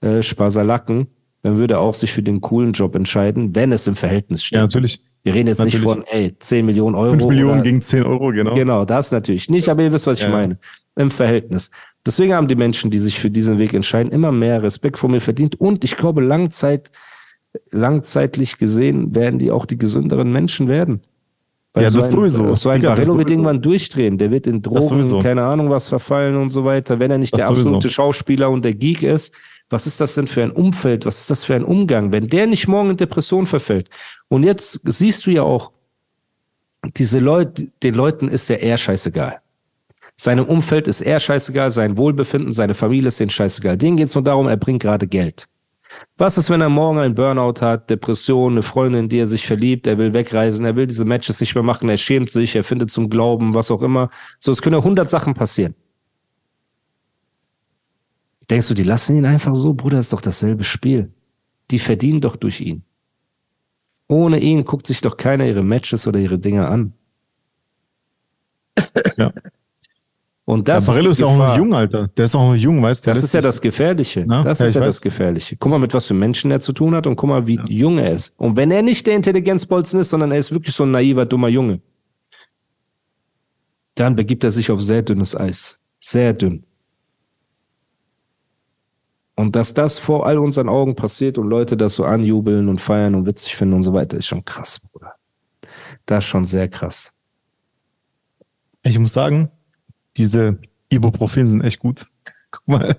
äh, 0.00 0.22
Sparserlacken, 0.22 1.06
dann 1.42 1.58
würde 1.58 1.74
er 1.74 1.80
auch 1.80 1.94
sich 1.94 2.12
für 2.12 2.22
den 2.22 2.40
coolen 2.40 2.72
Job 2.72 2.96
entscheiden, 2.96 3.54
wenn 3.54 3.70
es 3.70 3.86
im 3.86 3.94
Verhältnis 3.94 4.42
steht. 4.42 4.56
Ja, 4.56 4.62
natürlich. 4.62 5.02
Wir 5.22 5.34
reden 5.34 5.48
jetzt 5.48 5.58
natürlich. 5.58 5.84
nicht 5.84 5.92
von, 5.92 6.04
ey, 6.04 6.38
10 6.38 6.66
Millionen 6.66 6.94
Euro. 6.94 7.10
5 7.10 7.26
Millionen 7.26 7.54
oder, 7.54 7.62
gegen 7.62 7.82
10 7.82 8.04
Euro, 8.04 8.28
genau. 8.30 8.54
Genau, 8.54 8.84
das 8.84 9.10
natürlich 9.10 9.50
nicht, 9.50 9.66
das, 9.66 9.74
aber 9.74 9.82
ihr 9.82 9.92
wisst, 9.92 10.06
was 10.06 10.18
ich 10.18 10.24
ja. 10.24 10.30
meine. 10.30 10.58
Im 10.94 11.10
Verhältnis. 11.10 11.70
Deswegen 12.06 12.32
haben 12.32 12.48
die 12.48 12.54
Menschen, 12.54 12.90
die 12.90 13.00
sich 13.00 13.18
für 13.18 13.28
diesen 13.28 13.58
Weg 13.58 13.74
entscheiden, 13.74 14.12
immer 14.12 14.32
mehr 14.32 14.62
Respekt 14.62 14.98
vor 14.98 15.10
mir 15.10 15.20
verdient. 15.20 15.60
Und 15.60 15.84
ich 15.84 15.96
glaube, 15.96 16.22
langzeit, 16.22 16.90
langzeitlich 17.70 18.56
gesehen 18.56 19.14
werden 19.14 19.38
die 19.38 19.50
auch 19.50 19.66
die 19.66 19.78
gesünderen 19.78 20.32
Menschen 20.32 20.68
werden. 20.68 21.02
Weil 21.76 21.82
ja, 21.82 21.90
so 21.90 21.98
das 21.98 22.06
ein, 22.06 22.12
sowieso. 22.12 22.54
So 22.54 22.70
ein 22.70 22.80
Barello 22.80 23.18
wird 23.18 23.28
irgendwann 23.28 23.60
durchdrehen. 23.60 24.16
Der 24.16 24.30
wird 24.30 24.46
in 24.46 24.62
Drogen, 24.62 25.22
keine 25.22 25.44
Ahnung 25.44 25.68
was 25.68 25.88
verfallen 25.90 26.34
und 26.34 26.48
so 26.48 26.64
weiter. 26.64 26.98
Wenn 26.98 27.10
er 27.10 27.18
nicht 27.18 27.34
das 27.34 27.40
der 27.40 27.48
absolute 27.48 27.68
sowieso. 27.68 27.88
Schauspieler 27.90 28.48
und 28.48 28.64
der 28.64 28.72
Geek 28.72 29.02
ist, 29.02 29.34
was 29.68 29.86
ist 29.86 30.00
das 30.00 30.14
denn 30.14 30.26
für 30.26 30.42
ein 30.42 30.52
Umfeld? 30.52 31.04
Was 31.04 31.20
ist 31.20 31.28
das 31.28 31.44
für 31.44 31.54
ein 31.54 31.64
Umgang? 31.64 32.12
Wenn 32.12 32.28
der 32.28 32.46
nicht 32.46 32.66
morgen 32.66 32.88
in 32.88 32.96
Depression 32.96 33.44
verfällt. 33.44 33.90
Und 34.28 34.42
jetzt 34.44 34.80
siehst 34.84 35.26
du 35.26 35.32
ja 35.32 35.42
auch, 35.42 35.70
diese 36.96 37.18
Leute, 37.18 37.68
den 37.82 37.94
Leuten 37.94 38.28
ist 38.28 38.48
ja 38.48 38.56
eher 38.56 38.78
scheißegal. 38.78 39.40
Seinem 40.16 40.46
Umfeld 40.46 40.88
ist 40.88 41.02
er 41.02 41.20
scheißegal, 41.20 41.70
sein 41.70 41.98
Wohlbefinden, 41.98 42.52
seine 42.52 42.72
Familie 42.72 43.08
ist 43.08 43.20
denen 43.20 43.28
scheißegal. 43.28 43.76
Denen 43.76 43.98
geht 43.98 44.06
es 44.06 44.14
nur 44.14 44.24
darum, 44.24 44.48
er 44.48 44.56
bringt 44.56 44.80
gerade 44.80 45.06
Geld. 45.06 45.46
Was 46.16 46.38
ist, 46.38 46.48
wenn 46.50 46.60
er 46.60 46.68
morgen 46.68 46.98
einen 46.98 47.14
Burnout 47.14 47.60
hat, 47.60 47.90
Depression, 47.90 48.52
eine 48.52 48.62
Freundin, 48.62 49.04
in 49.04 49.08
die 49.08 49.18
er 49.18 49.26
sich 49.26 49.46
verliebt, 49.46 49.86
er 49.86 49.98
will 49.98 50.14
wegreisen, 50.14 50.64
er 50.64 50.76
will 50.76 50.86
diese 50.86 51.04
Matches 51.04 51.40
nicht 51.40 51.54
mehr 51.54 51.62
machen, 51.64 51.88
er 51.88 51.96
schämt 51.96 52.30
sich, 52.30 52.56
er 52.56 52.64
findet 52.64 52.90
zum 52.90 53.10
Glauben, 53.10 53.54
was 53.54 53.70
auch 53.70 53.82
immer. 53.82 54.08
So, 54.38 54.50
es 54.52 54.62
können 54.62 54.82
hundert 54.82 55.10
Sachen 55.10 55.34
passieren. 55.34 55.74
Denkst 58.48 58.68
du, 58.68 58.74
die 58.74 58.84
lassen 58.84 59.16
ihn 59.16 59.26
einfach 59.26 59.54
so? 59.54 59.74
Bruder, 59.74 59.98
ist 59.98 60.12
doch 60.12 60.20
dasselbe 60.20 60.64
Spiel. 60.64 61.12
Die 61.70 61.78
verdienen 61.78 62.20
doch 62.20 62.36
durch 62.36 62.60
ihn. 62.60 62.84
Ohne 64.08 64.38
ihn 64.38 64.64
guckt 64.64 64.86
sich 64.86 65.00
doch 65.00 65.16
keiner 65.16 65.46
ihre 65.46 65.64
Matches 65.64 66.06
oder 66.06 66.20
ihre 66.20 66.38
Dinge 66.38 66.68
an. 66.68 66.92
Ja. 69.16 69.32
Und 70.48 70.68
das 70.68 70.86
ja, 70.86 70.92
Barello 70.92 71.10
ist 71.10 71.18
ja 71.18 71.26
auch 71.26 71.36
noch 71.36 71.56
jung, 71.56 71.74
Alter. 71.74 72.06
Der 72.06 72.24
ist 72.24 72.34
auch 72.36 72.50
noch 72.50 72.54
jung, 72.54 72.80
weißt 72.80 73.04
du? 73.04 73.10
Das 73.10 73.22
ist 73.22 73.34
ja 73.34 73.40
das 73.40 73.60
Gefährliche. 73.60 74.24
Na? 74.28 74.44
Das 74.44 74.60
Ja, 74.60 74.66
ist 74.66 74.74
ja 74.74 74.80
weiß. 74.80 74.86
das 74.86 75.00
Gefährliche. 75.00 75.56
Guck 75.56 75.70
mal, 75.70 75.80
mit 75.80 75.92
was 75.92 76.06
für 76.06 76.14
Menschen 76.14 76.52
er 76.52 76.60
zu 76.60 76.72
tun 76.72 76.94
hat 76.94 77.08
und 77.08 77.16
guck 77.16 77.28
mal, 77.28 77.48
wie 77.48 77.60
jung 77.66 77.98
er 77.98 78.12
ist. 78.12 78.32
Und 78.38 78.56
wenn 78.56 78.70
er 78.70 78.82
nicht 78.82 79.08
der 79.08 79.16
Intelligenzbolzen 79.16 79.98
ist, 79.98 80.10
sondern 80.10 80.30
er 80.30 80.38
ist 80.38 80.52
wirklich 80.52 80.72
so 80.72 80.84
ein 80.84 80.92
naiver, 80.92 81.26
dummer 81.26 81.48
Junge, 81.48 81.80
dann 83.96 84.14
begibt 84.14 84.44
er 84.44 84.52
sich 84.52 84.70
auf 84.70 84.80
sehr 84.80 85.02
dünnes 85.02 85.34
Eis. 85.34 85.80
Sehr 85.98 86.32
dünn. 86.32 86.64
Und 89.34 89.56
dass 89.56 89.74
das 89.74 89.98
vor 89.98 90.26
all 90.26 90.38
unseren 90.38 90.68
Augen 90.68 90.94
passiert 90.94 91.38
und 91.38 91.48
Leute 91.48 91.76
das 91.76 91.96
so 91.96 92.04
anjubeln 92.04 92.68
und 92.68 92.80
feiern 92.80 93.16
und 93.16 93.26
witzig 93.26 93.56
finden 93.56 93.74
und 93.74 93.82
so 93.82 93.92
weiter, 93.92 94.16
ist 94.16 94.26
schon 94.26 94.44
krass, 94.44 94.78
Bruder. 94.92 95.14
Das 96.06 96.22
ist 96.22 96.28
schon 96.30 96.44
sehr 96.44 96.68
krass. 96.68 97.14
Ich 98.84 98.96
muss 98.96 99.12
sagen, 99.12 99.50
diese 100.16 100.58
Ibuprofen 100.88 101.46
sind 101.46 101.62
echt 101.62 101.78
gut. 101.78 102.06
Guck 102.50 102.68
mal. 102.68 102.96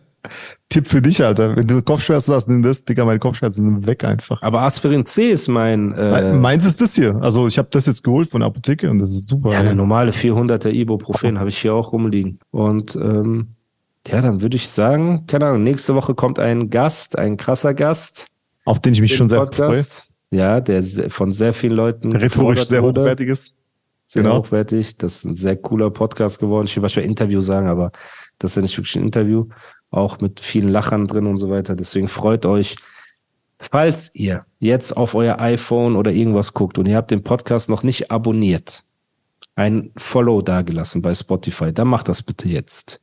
Tipp 0.69 0.88
für 0.88 1.01
dich, 1.01 1.23
Alter. 1.23 1.56
Wenn 1.56 1.67
du 1.67 1.82
Kopfschmerzen 1.82 2.34
hast, 2.34 2.49
nimm 2.49 2.62
das. 2.62 2.84
Digga, 2.84 3.06
meine 3.06 3.19
Kopfschmerzen 3.19 3.63
sind 3.63 3.88
weg 3.88 4.03
einfach. 4.03 4.41
Aber 4.41 4.62
Aspirin 4.62 5.06
C 5.06 5.30
ist 5.30 5.47
mein, 5.47 5.93
äh, 5.93 6.34
Meins 6.34 6.65
ist 6.65 6.82
das 6.82 6.95
hier. 6.95 7.15
Also 7.21 7.47
ich 7.47 7.58
habe 7.58 7.69
das 7.71 7.86
jetzt 7.86 8.03
geholt 8.03 8.30
von 8.30 8.41
der 8.41 8.47
Apotheke 8.47 8.89
und 8.89 8.99
das 8.99 9.12
ist 9.12 9.27
super. 9.27 9.53
Ja, 9.53 9.60
eine 9.60 9.73
normale 9.73 10.12
400er 10.12 10.69
Ibuprofen 10.69 11.39
habe 11.39 11.49
ich 11.49 11.58
hier 11.60 11.73
auch 11.73 11.93
rumliegen. 11.93 12.39
Und 12.51 12.95
ähm, 12.97 13.56
ja, 14.08 14.21
dann 14.21 14.41
würde 14.41 14.58
ich 14.58 14.69
sagen, 14.69 15.25
keine 15.27 15.47
Ahnung, 15.47 15.63
nächste 15.63 15.95
Woche 15.95 16.13
kommt 16.15 16.39
ein 16.39 16.69
Gast, 16.69 17.17
ein 17.17 17.38
krasser 17.38 17.73
Gast. 17.73 18.27
auf 18.65 18.80
den 18.82 18.93
ich 18.93 19.01
mich 19.01 19.15
schon 19.15 19.27
sehr 19.27 19.45
freue. 19.47 19.84
Ja, 20.30 20.60
der 20.60 20.84
von 21.10 21.32
sehr 21.32 21.53
vielen 21.53 21.73
Leuten 21.73 22.13
Rhetorisch 22.13 22.65
sehr 22.65 22.84
wurde. 22.84 23.15
Sehr 24.09 24.23
Genau. 24.23 24.37
hochwertig. 24.39 24.97
Das 24.97 25.17
ist 25.17 25.25
ein 25.25 25.33
sehr 25.35 25.57
cooler 25.57 25.89
Podcast 25.91 26.39
geworden. 26.39 26.65
Ich 26.65 26.81
will 26.81 26.87
für 26.87 27.01
Interview 27.01 27.41
sagen, 27.41 27.67
aber 27.67 27.91
das 28.39 28.51
ist 28.51 28.55
ja 28.55 28.61
nicht 28.61 28.77
wirklich 28.77 28.95
ein 28.95 29.03
Interview. 29.03 29.47
Auch 29.91 30.21
mit 30.21 30.39
vielen 30.39 30.69
Lachern 30.69 31.07
drin 31.07 31.27
und 31.27 31.37
so 31.37 31.49
weiter. 31.49 31.75
Deswegen 31.75 32.07
freut 32.07 32.45
euch, 32.45 32.77
falls 33.59 34.15
ihr 34.15 34.45
jetzt 34.59 34.95
auf 34.95 35.13
euer 35.13 35.41
iPhone 35.41 35.97
oder 35.97 36.11
irgendwas 36.11 36.53
guckt 36.53 36.77
und 36.77 36.85
ihr 36.85 36.95
habt 36.95 37.11
den 37.11 37.23
Podcast 37.23 37.69
noch 37.69 37.83
nicht 37.83 38.09
abonniert, 38.09 38.83
ein 39.55 39.91
Follow 39.97 40.41
dagelassen 40.41 41.01
bei 41.01 41.13
Spotify, 41.13 41.73
dann 41.73 41.89
macht 41.89 42.07
das 42.07 42.23
bitte 42.23 42.47
jetzt. 42.47 43.01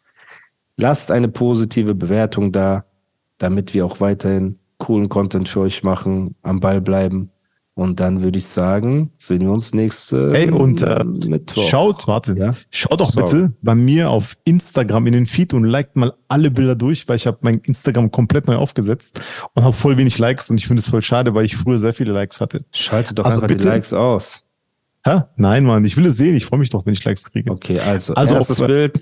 Lasst 0.78 1.10
eine 1.10 1.28
positive 1.28 1.94
Bewertung 1.94 2.50
da, 2.50 2.86
damit 3.36 3.74
wir 3.74 3.84
auch 3.84 4.00
weiterhin 4.00 4.58
coolen 4.78 5.10
Content 5.10 5.50
für 5.50 5.60
euch 5.60 5.82
machen, 5.82 6.34
am 6.42 6.60
Ball 6.60 6.80
bleiben. 6.80 7.30
Und 7.76 7.98
dann 7.98 8.22
würde 8.22 8.38
ich 8.38 8.46
sagen, 8.46 9.10
sehen 9.18 9.40
wir 9.40 9.50
uns 9.50 9.74
nächste 9.74 10.30
Ey, 10.32 10.48
und 10.48 10.80
äh, 10.82 11.02
Mittwoch. 11.26 11.68
schaut, 11.68 12.06
warte, 12.06 12.36
Ja? 12.38 12.54
schaut 12.70 13.00
doch 13.00 13.10
Sorry. 13.10 13.24
bitte 13.24 13.52
bei 13.62 13.74
mir 13.74 14.10
auf 14.10 14.36
Instagram 14.44 15.08
in 15.08 15.12
den 15.12 15.26
Feed 15.26 15.52
und 15.54 15.64
liked 15.64 15.96
mal 15.96 16.12
alle 16.28 16.52
Bilder 16.52 16.76
durch, 16.76 17.08
weil 17.08 17.16
ich 17.16 17.26
habe 17.26 17.38
mein 17.40 17.58
Instagram 17.64 18.12
komplett 18.12 18.46
neu 18.46 18.54
aufgesetzt 18.56 19.20
und 19.54 19.64
habe 19.64 19.72
voll 19.72 19.96
wenig 19.96 20.18
Likes 20.18 20.48
und 20.50 20.58
ich 20.58 20.68
finde 20.68 20.80
es 20.82 20.86
voll 20.86 21.02
schade, 21.02 21.34
weil 21.34 21.46
ich 21.46 21.56
früher 21.56 21.78
sehr 21.78 21.92
viele 21.92 22.12
Likes 22.12 22.40
hatte. 22.40 22.64
Schalte 22.70 23.12
doch 23.12 23.24
Also 23.24 23.38
einfach 23.38 23.48
die 23.48 23.54
bitte- 23.54 23.68
Likes 23.68 23.92
aus. 23.92 24.44
Hä? 25.06 25.22
Nein, 25.36 25.64
Mann, 25.64 25.84
ich 25.84 25.96
will 25.96 26.06
es 26.06 26.16
sehen. 26.16 26.34
Ich 26.36 26.46
freue 26.46 26.60
mich 26.60 26.70
doch, 26.70 26.86
wenn 26.86 26.92
ich 26.94 27.04
Likes 27.04 27.24
kriege. 27.30 27.50
Okay, 27.50 27.78
also, 27.80 28.14
Also 28.14 28.36
erstes 28.36 28.60
auf- 28.60 28.68
Bild, 28.68 28.98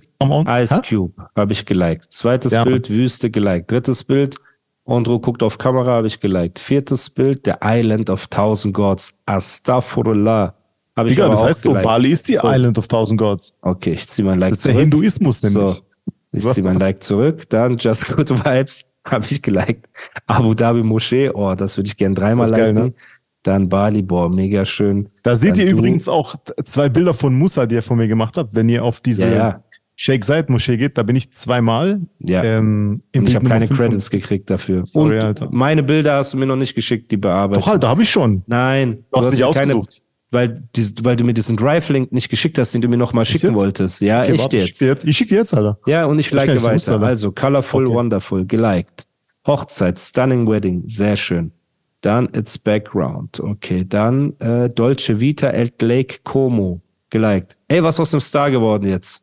Ice? 0.49 0.81
Cube, 0.89 1.13
habe 1.37 1.53
ich 1.53 1.65
geliked. 1.67 2.11
Zweites 2.11 2.53
Ja. 2.53 2.65
Bild, 2.65 2.89
Wüste 2.89 3.31
geliked. 3.31 3.71
Drittes 3.71 4.03
Bild, 4.03 4.37
Andro 4.85 5.21
guckt 5.21 5.43
auf 5.43 5.59
Kamera, 5.59 5.93
habe 5.93 6.07
ich 6.09 6.19
geliked. 6.21 6.59
Viertes 6.59 7.09
Bild, 7.11 7.43
The 7.45 7.53
Island 7.63 8.11
of 8.11 8.27
Thousand 8.27 8.73
Gods. 8.75 9.17
Astaghfirullah. 9.27 10.55
Habe 10.97 11.09
ich 11.09 11.15
Digga, 11.15 11.29
das 11.29 11.43
heißt 11.43 11.63
so, 11.63 11.71
geliked. 11.71 11.85
Bali 11.87 12.11
ist 12.11 12.29
die 12.29 12.35
So. 12.35 12.41
Island 12.45 12.79
of 12.79 12.89
Thousand 12.89 13.17
Gods. 13.17 13.57
Okay, 13.63 13.93
ich 13.93 14.07
ziehe 14.09 14.27
mein 14.27 14.39
Like 14.39 14.51
Das 14.51 14.59
ist 14.59 14.65
der 14.67 14.73
zurück. 14.73 14.83
Hinduismus 14.83 15.41
So, 15.41 15.49
nämlich. 15.61 15.83
ich 16.33 16.43
So. 16.43 16.53
ziehe 16.53 16.65
mein 16.65 16.77
Like 16.79 17.03
zurück. 17.03 17.49
Dann 17.49 17.77
Just 17.79 18.07
Good 18.09 18.31
Vibes, 18.45 18.85
habe 19.07 19.25
ich 19.31 19.41
geliked. 19.41 19.89
Abu 20.27 20.55
Dhabi 20.55 20.83
Moschee, 20.83 21.31
oh, 21.31 21.55
das 21.55 21.77
würde 21.79 21.89
ich 21.89 21.97
gern 21.97 22.15
dreimal 22.15 22.47
ist 22.47 22.53
geil, 22.53 22.73
liken. 22.75 22.89
ne? 22.89 22.95
Dann 23.45 23.69
Bali, 23.69 24.03
boah, 24.03 24.29
mega 24.29 24.65
schön. 24.65 25.09
Da 25.23 25.35
seht 25.35 25.53
Dann 25.53 25.61
ihr 25.67 25.73
du- 25.73 25.79
übrigens 25.79 26.09
auch 26.09 26.35
zwei 26.65 26.89
Bilder 26.89 27.15
von 27.15 27.35
Musa, 27.37 27.67
die 27.67 27.77
ihr 27.77 27.83
von 27.83 27.97
mir 27.97 28.07
gemacht 28.09 28.37
habt. 28.37 28.55
Wenn 28.55 28.69
ihr 28.69 28.85
auf 28.85 29.01
diese 29.01 29.29
Ja, 29.29 29.35
ja. 29.35 29.63
Sheikh 30.05 30.25
Zayed 30.25 30.51
Moschee 30.51 30.77
geht, 30.79 30.99
da 30.99 31.05
bin 31.05 31.15
ich 31.15 31.31
zweimal. 31.31 32.01
Ja. 32.19 32.43
Ähm, 32.43 33.01
im 33.13 33.21
Und 33.23 33.29
ich 33.29 33.37
habe 33.37 33.47
keine 33.49 33.69
Credits 33.69 34.11
gekriegt 34.11 34.51
dafür. 34.51 34.85
Sorry, 34.85 35.19
und 35.21 35.25
Alter. 35.25 35.49
meine 35.53 35.85
Bilder 35.85 36.17
hast 36.17 36.33
du 36.33 36.39
mir 36.39 36.47
noch 36.47 36.57
nicht 36.57 36.75
geschickt, 36.75 37.13
die 37.13 37.17
bearbeitet. 37.17 37.63
Doch, 37.63 37.69
Alter, 37.71 37.89
habe 37.89 38.03
ich 38.03 38.11
schon. 38.11 38.43
Nein, 38.49 39.05
Du 39.13 39.21
hast 39.21 39.31
nicht 39.31 39.39
mir 39.39 39.47
ausgesucht. 39.47 40.03
weil, 40.33 40.65
dies- 40.75 40.97
weil 41.03 41.15
du 41.15 41.23
mir 41.23 41.35
diesen 41.35 41.57
Drive-Link 41.57 42.11
nicht 42.11 42.31
geschickt 42.31 42.59
hast, 42.59 42.73
den 42.75 42.81
du 42.83 42.89
mir 42.89 42.97
noch 42.97 43.13
mal 43.13 43.25
schicken 43.25 43.51
jetzt? 43.51 43.57
wolltest. 43.59 44.01
Ja, 44.01 44.23
Okay, 44.23 44.33
echt 44.33 44.43
warte, 44.43 44.57
ich 44.57 44.67
jetzt. 44.67 44.81
jetzt. 44.81 45.05
Ich 45.05 45.17
schicke 45.17 45.31
dir 45.31 45.37
jetzt, 45.37 45.55
Alter. 45.55 45.79
Ja, 45.87 46.07
und 46.07 46.19
ich 46.19 46.27
ich 46.27 46.33
like 46.33 46.49
nicht 46.49 46.65
gewusst, 46.65 46.89
weiter. 46.89 46.95
Alter. 46.97 47.07
Also, 47.07 47.31
Colorful, 47.31 47.87
Okay. 47.87 47.95
Wonderful, 47.95 48.45
geliked. 48.45 49.07
Hochzeit, 49.47 50.01
Stunning 50.01 50.49
Wedding, 50.49 50.83
sehr 50.89 51.17
schön. 51.17 51.53
Dann 52.01 52.29
It's 52.35 52.59
Background, 52.59 53.39
okay. 53.39 53.85
Dann 53.89 54.33
äh, 54.41 54.69
Dolce 54.69 55.21
Vita 55.21 55.49
at 55.49 55.81
Lake 55.81 56.19
Como, 56.25 56.81
geliked. 57.11 57.57
Ey, 57.69 57.85
was 57.85 57.95
ist 57.97 58.01
aus 58.01 58.11
dem 58.11 58.21
Star 58.21 58.51
geworden 58.51 58.89
jetzt? 58.89 59.23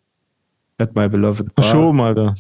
At 0.80 0.96
My 0.96 1.08
Beloved 1.08 1.54
Bar. 1.56 1.64
Verschoben, 1.64 2.02
Alter. 2.02 2.34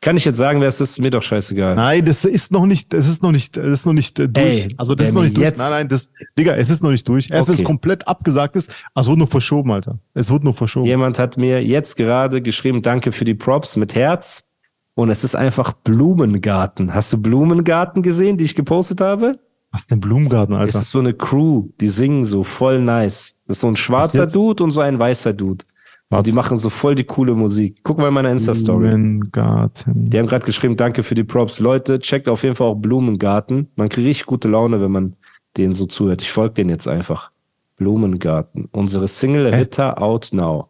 Kann 0.00 0.16
ich 0.16 0.24
jetzt 0.24 0.36
sagen, 0.36 0.60
wer 0.60 0.68
es 0.68 0.80
ist? 0.80 1.00
Mir 1.00 1.10
doch 1.10 1.22
scheißegal. 1.24 1.74
Nein, 1.74 2.04
das 2.04 2.24
ist 2.24 2.52
noch 2.52 2.66
nicht, 2.66 2.92
das 2.92 3.08
ist 3.08 3.20
noch 3.24 3.32
nicht, 3.32 3.56
das 3.56 3.66
ist 3.66 3.84
noch 3.86 3.92
nicht 3.92 4.16
äh, 4.20 4.28
durch. 4.28 4.66
Ey, 4.66 4.74
also 4.76 4.94
das 4.94 5.08
ist 5.08 5.12
wenn 5.12 5.16
noch 5.16 5.24
nicht 5.24 5.36
durch. 5.36 5.44
jetzt- 5.46 5.58
Nein, 5.58 5.70
nein, 5.72 5.88
das, 5.88 6.10
Digga, 6.38 6.54
es 6.54 6.70
ist 6.70 6.84
noch 6.84 6.92
nicht 6.92 7.08
durch. 7.08 7.28
Erst 7.32 7.48
wenn 7.48 7.54
Okay. 7.54 7.62
es 7.62 7.66
komplett 7.66 8.06
abgesagt 8.06 8.54
ist, 8.54 8.72
also 8.94 9.08
es 9.08 9.12
wird 9.12 9.18
nur 9.18 9.26
verschoben, 9.26 9.72
Alter. 9.72 9.98
Es 10.14 10.30
wird 10.30 10.44
nur 10.44 10.54
verschoben. 10.54 10.86
Jemand 10.86 11.18
hat 11.18 11.36
mir 11.36 11.64
jetzt 11.64 11.96
gerade 11.96 12.40
geschrieben, 12.42 12.80
danke 12.82 13.10
für 13.10 13.24
die 13.24 13.34
Props 13.34 13.74
mit 13.76 13.96
Herz. 13.96 14.44
Und 14.94 15.10
es 15.10 15.24
ist 15.24 15.34
einfach 15.36 15.72
Blumengarten. 15.72 16.94
Hast 16.94 17.12
du 17.12 17.20
Blumengarten 17.22 18.02
gesehen, 18.02 18.36
die 18.36 18.44
ich 18.44 18.54
gepostet 18.54 19.00
habe? 19.00 19.38
Was 19.72 19.86
denn 19.86 20.00
Blumengarten, 20.00 20.54
Es 20.54 20.60
Alter? 20.60 20.80
ist 20.80 20.90
so 20.92 20.98
eine 21.00 21.12
Crew, 21.14 21.68
die 21.80 21.88
singen 21.88 22.24
so 22.24 22.42
voll 22.44 22.80
nice. 22.80 23.34
Das 23.46 23.56
ist 23.56 23.60
so 23.60 23.68
ein 23.68 23.76
schwarzer? 23.76 24.26
Dude 24.26 24.62
und 24.64 24.70
so 24.70 24.80
ein 24.80 24.98
weißer 24.98 25.34
Dude. 25.34 25.64
Und 26.10 26.26
die 26.26 26.32
machen 26.32 26.56
so 26.56 26.70
voll 26.70 26.94
die 26.94 27.04
coole 27.04 27.34
Musik. 27.34 27.80
Guck 27.82 27.98
mal 27.98 28.08
in 28.08 28.14
meiner 28.14 28.30
Insta-Story. 28.30 28.88
Blumengarten. 28.88 30.08
Die 30.08 30.18
haben 30.18 30.26
gerade 30.26 30.46
geschrieben, 30.46 30.76
danke 30.76 31.02
für 31.02 31.14
die 31.14 31.24
Props. 31.24 31.60
Leute, 31.60 31.98
checkt 31.98 32.28
auf 32.28 32.42
jeden 32.42 32.54
Fall 32.54 32.68
auch 32.68 32.76
Blumengarten. 32.76 33.68
Man 33.76 33.90
kriegt 33.90 34.06
richtig 34.06 34.24
gute 34.24 34.48
Laune, 34.48 34.80
wenn 34.80 34.90
man 34.90 35.16
denen 35.58 35.74
so 35.74 35.84
zuhört. 35.84 36.22
Ich 36.22 36.32
folge 36.32 36.54
denen 36.54 36.70
jetzt 36.70 36.88
einfach. 36.88 37.30
Blumengarten. 37.76 38.68
Unsere 38.72 39.06
Single 39.06 39.54
Ritter 39.54 40.02
Out 40.02 40.30
Now. 40.32 40.68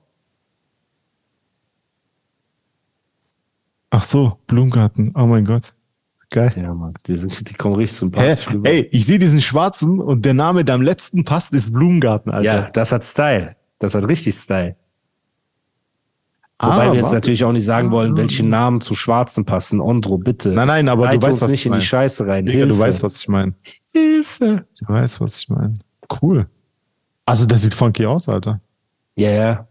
Ach 3.90 4.03
so, 4.03 4.38
Blumengarten. 4.48 5.12
Oh 5.14 5.27
mein 5.27 5.44
Gott. 5.44 5.72
Geil. 6.31 6.53
Ja, 6.57 6.74
Mann. 6.74 6.94
Die, 7.07 7.16
sind, 7.16 7.48
die 7.48 7.55
kommen 7.55 7.77
richtig 7.77 7.96
Hä? 7.96 8.01
sympathisch 8.01 8.53
rüber. 8.53 8.68
Ey, 8.68 8.88
ich 8.90 9.07
sehe 9.07 9.18
diesen 9.18 9.40
schwarzen 9.40 10.01
und 10.01 10.24
der 10.24 10.35
Name, 10.35 10.64
der 10.64 10.74
am 10.74 10.83
letzten 10.83 11.24
passt, 11.24 11.55
ist 11.55 11.72
Blumengarten, 11.72 12.33
Alter. 12.33 12.44
Ja, 12.44 12.70
das 12.70 12.92
hat 12.92 13.05
Style. 13.05 13.57
Das 13.79 13.94
hat 13.94 14.07
richtig 14.09 14.35
Style. 14.35 14.77
Wobei 16.61 16.88
Ah, 16.88 16.92
wir 16.92 17.01
jetzt 17.01 17.12
natürlich 17.12 17.44
auch 17.44 17.53
nicht 17.53 17.64
sagen 17.64 17.90
wollen, 17.92 18.16
welche 18.16 18.44
Namen 18.44 18.81
zu 18.81 18.94
Schwarzen 18.97 19.44
passen. 19.44 19.81
Ondro, 19.81 20.18
bitte. 20.18 20.49
Nein, 20.51 20.66
nein, 20.66 20.88
aber 20.88 21.03
du 21.07 21.09
Reit 21.12 21.23
weißt, 21.23 21.33
uns 21.35 21.42
was 21.42 21.51
nicht 21.53 21.61
ich 21.61 21.66
in 21.66 21.73
die. 21.75 21.81
Scheiße 21.81 22.27
rein. 22.27 22.47
Digga, 22.47 22.59
Hilfe. 22.59 22.75
du 22.75 22.79
weißt, 22.81 23.03
was 23.05 23.16
ich 23.21 23.29
meine. 23.29 23.55
Hilfe. 23.92 24.66
Du 24.81 24.92
weißt, 24.92 25.21
was 25.21 25.38
ich 25.38 25.49
meine. 25.49 25.79
Cool. 26.21 26.49
Also, 27.27 27.47
der 27.47 27.59
sieht 27.59 27.75
funky 27.75 28.07
aus, 28.07 28.29
Alter. 28.29 28.61
Ja, 29.16 29.31
ja. 29.31 29.68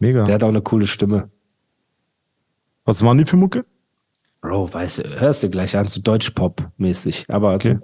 Mega. 0.00 0.24
Der 0.24 0.34
hat 0.34 0.42
auch 0.42 0.48
eine 0.48 0.62
coole 0.62 0.86
Stimme. 0.86 1.30
was 2.84 3.02
waren 3.04 3.18
die 3.18 3.24
für 3.24 3.36
Mucke? 3.36 3.64
Bro, 4.40 4.72
weißt 4.74 4.98
du, 4.98 5.20
hörst 5.20 5.42
du 5.42 5.50
gleich 5.50 5.76
an, 5.76 5.86
so 5.86 6.00
Deutsch-Pop-mäßig. 6.00 7.26
Aber 7.28 7.50
also, 7.50 7.70
Okay. 7.70 7.78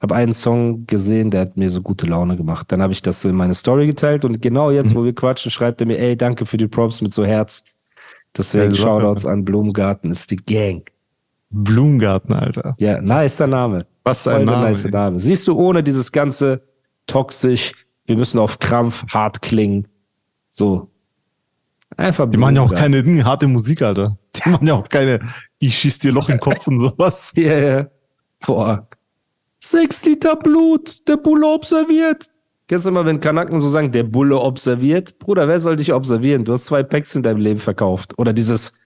Habe 0.00 0.14
einen 0.14 0.32
Song 0.32 0.86
gesehen, 0.86 1.30
der 1.30 1.42
hat 1.42 1.56
mir 1.56 1.70
so 1.70 1.82
gute 1.82 2.06
Laune 2.06 2.36
gemacht. 2.36 2.70
Dann 2.70 2.82
habe 2.82 2.92
ich 2.92 3.02
das 3.02 3.20
so 3.22 3.28
in 3.28 3.34
meine 3.34 3.54
Story 3.54 3.86
geteilt 3.86 4.24
und 4.24 4.40
genau 4.42 4.70
jetzt, 4.70 4.92
Mhm. 4.92 4.98
wo 4.98 5.04
wir 5.04 5.14
quatschen, 5.14 5.50
schreibt 5.50 5.80
er 5.80 5.86
mir, 5.86 5.98
ey, 5.98 6.16
danke 6.16 6.46
für 6.46 6.56
die 6.56 6.68
Props 6.68 7.00
mit 7.02 7.12
so 7.12 7.24
Herz. 7.24 7.64
Deswegen 8.36 8.74
Sache. 8.74 8.86
Shoutouts 8.88 9.24
an 9.26 9.44
Blumengarten, 9.44 10.10
ist 10.10 10.30
die 10.30 10.36
Gang. 10.36 10.82
Blumengarten, 11.50 12.34
Alter. 12.34 12.74
Ja, 12.78 13.00
nicer 13.00 13.46
Name. 13.46 13.86
Was 14.04 14.26
ein 14.28 14.44
der 14.44 14.54
Name. 14.54 14.66
nice. 14.66 14.84
Name. 14.84 15.18
Siehst 15.18 15.46
du, 15.48 15.56
ohne 15.58 15.82
dieses 15.82 16.12
ganze 16.12 16.62
toxisch, 17.06 17.72
wir 18.04 18.16
müssen 18.16 18.38
auf 18.38 18.58
Krampf 18.58 19.04
hart 19.08 19.40
klingen. 19.42 19.88
So. 20.50 20.90
Einfach 21.96 22.28
Die 22.28 22.36
machen 22.36 22.56
ja 22.56 22.62
auch 22.62 22.74
keine 22.74 23.02
Dinge, 23.02 23.24
harte 23.24 23.46
Musik, 23.46 23.80
Alter. 23.80 24.18
Die 24.34 24.48
machen 24.50 24.66
ja 24.66 24.74
auch 24.74 24.88
keine, 24.88 25.18
ich 25.58 25.76
schieß 25.78 26.00
dir 26.00 26.12
Loch 26.12 26.28
in 26.28 26.34
den 26.34 26.40
Kopf 26.40 26.66
und 26.66 26.78
sowas. 26.78 27.32
Ja, 27.36 27.58
ja. 27.58 27.86
Boah. 28.46 28.86
Sechs 29.70 30.04
Liter 30.04 30.36
Blut, 30.36 31.08
der 31.08 31.16
Bulle 31.16 31.48
observiert. 31.48 32.26
Kennst 32.68 32.86
du 32.86 32.92
mal, 32.92 33.04
wenn 33.04 33.18
Kanaken 33.18 33.60
so 33.60 33.68
sagen, 33.68 33.90
der 33.90 34.04
Bulle 34.04 34.38
observiert? 34.38 35.18
Bruder, 35.18 35.48
wer 35.48 35.58
soll 35.58 35.74
dich 35.74 35.92
observieren? 35.92 36.44
Du 36.44 36.52
hast 36.52 36.66
zwei 36.66 36.84
Packs 36.84 37.16
in 37.16 37.24
deinem 37.24 37.40
Leben 37.40 37.58
verkauft. 37.58 38.16
Oder 38.16 38.32
dieses, 38.32 38.78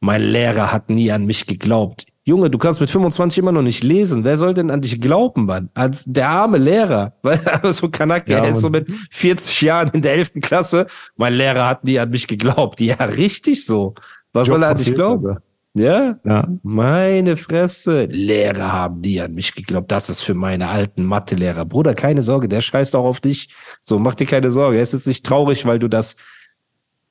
mein 0.00 0.22
Lehrer 0.22 0.72
hat 0.72 0.90
nie 0.90 1.12
an 1.12 1.26
mich 1.26 1.46
geglaubt. 1.46 2.06
Junge, 2.24 2.50
du 2.50 2.58
kannst 2.58 2.80
mit 2.80 2.90
25 2.90 3.38
immer 3.38 3.52
noch 3.52 3.62
nicht 3.62 3.84
lesen. 3.84 4.24
Wer 4.24 4.36
soll 4.36 4.52
denn 4.52 4.70
an 4.70 4.80
dich 4.80 5.00
glauben, 5.00 5.46
Mann? 5.46 5.70
Als 5.74 6.02
der 6.06 6.28
arme 6.28 6.58
Lehrer. 6.58 7.12
Weil 7.22 7.38
so 7.72 7.88
Kanake, 7.88 8.32
Ja, 8.32 8.38
er 8.38 8.50
ist 8.50 8.60
so 8.60 8.70
mit 8.70 8.90
40 9.10 9.60
Jahren 9.60 9.90
in 9.92 10.02
der 10.02 10.14
11. 10.14 10.32
Klasse. 10.42 10.86
Mein 11.16 11.34
Lehrer 11.34 11.68
hat 11.68 11.84
nie 11.84 12.00
an 12.00 12.10
mich 12.10 12.26
geglaubt. 12.26 12.80
Ja, 12.80 12.96
richtig 12.96 13.64
so. 13.64 13.94
Was 14.32 14.48
soll 14.48 14.64
er 14.64 14.70
an 14.70 14.76
dich 14.76 14.92
glauben? 14.92 15.24
Alter. 15.24 15.42
Ja? 15.74 16.20
Ja. 16.24 16.48
Meine 16.62 17.36
Fresse. 17.36 18.04
Lehrer 18.04 18.72
haben 18.72 19.00
nie 19.00 19.20
an 19.20 19.34
mich 19.34 19.54
geglaubt. 19.54 19.90
Das 19.90 20.08
ist 20.08 20.22
für 20.22 20.34
meine 20.34 20.68
alten 20.68 21.04
Mathelehrer. 21.04 21.64
Bruder, 21.64 21.94
keine 21.94 22.22
Sorge, 22.22 22.48
der 22.48 22.60
scheißt 22.60 22.94
auch 22.94 23.04
auf 23.04 23.20
dich. 23.20 23.48
So, 23.80 23.98
mach 23.98 24.14
dir 24.14 24.26
keine 24.26 24.50
Sorge. 24.50 24.76
Er 24.76 24.82
ist 24.82 24.92
jetzt 24.92 25.08
nicht 25.08 25.26
traurig, 25.26 25.66
weil 25.66 25.80
du 25.80 25.88
das 25.88 26.16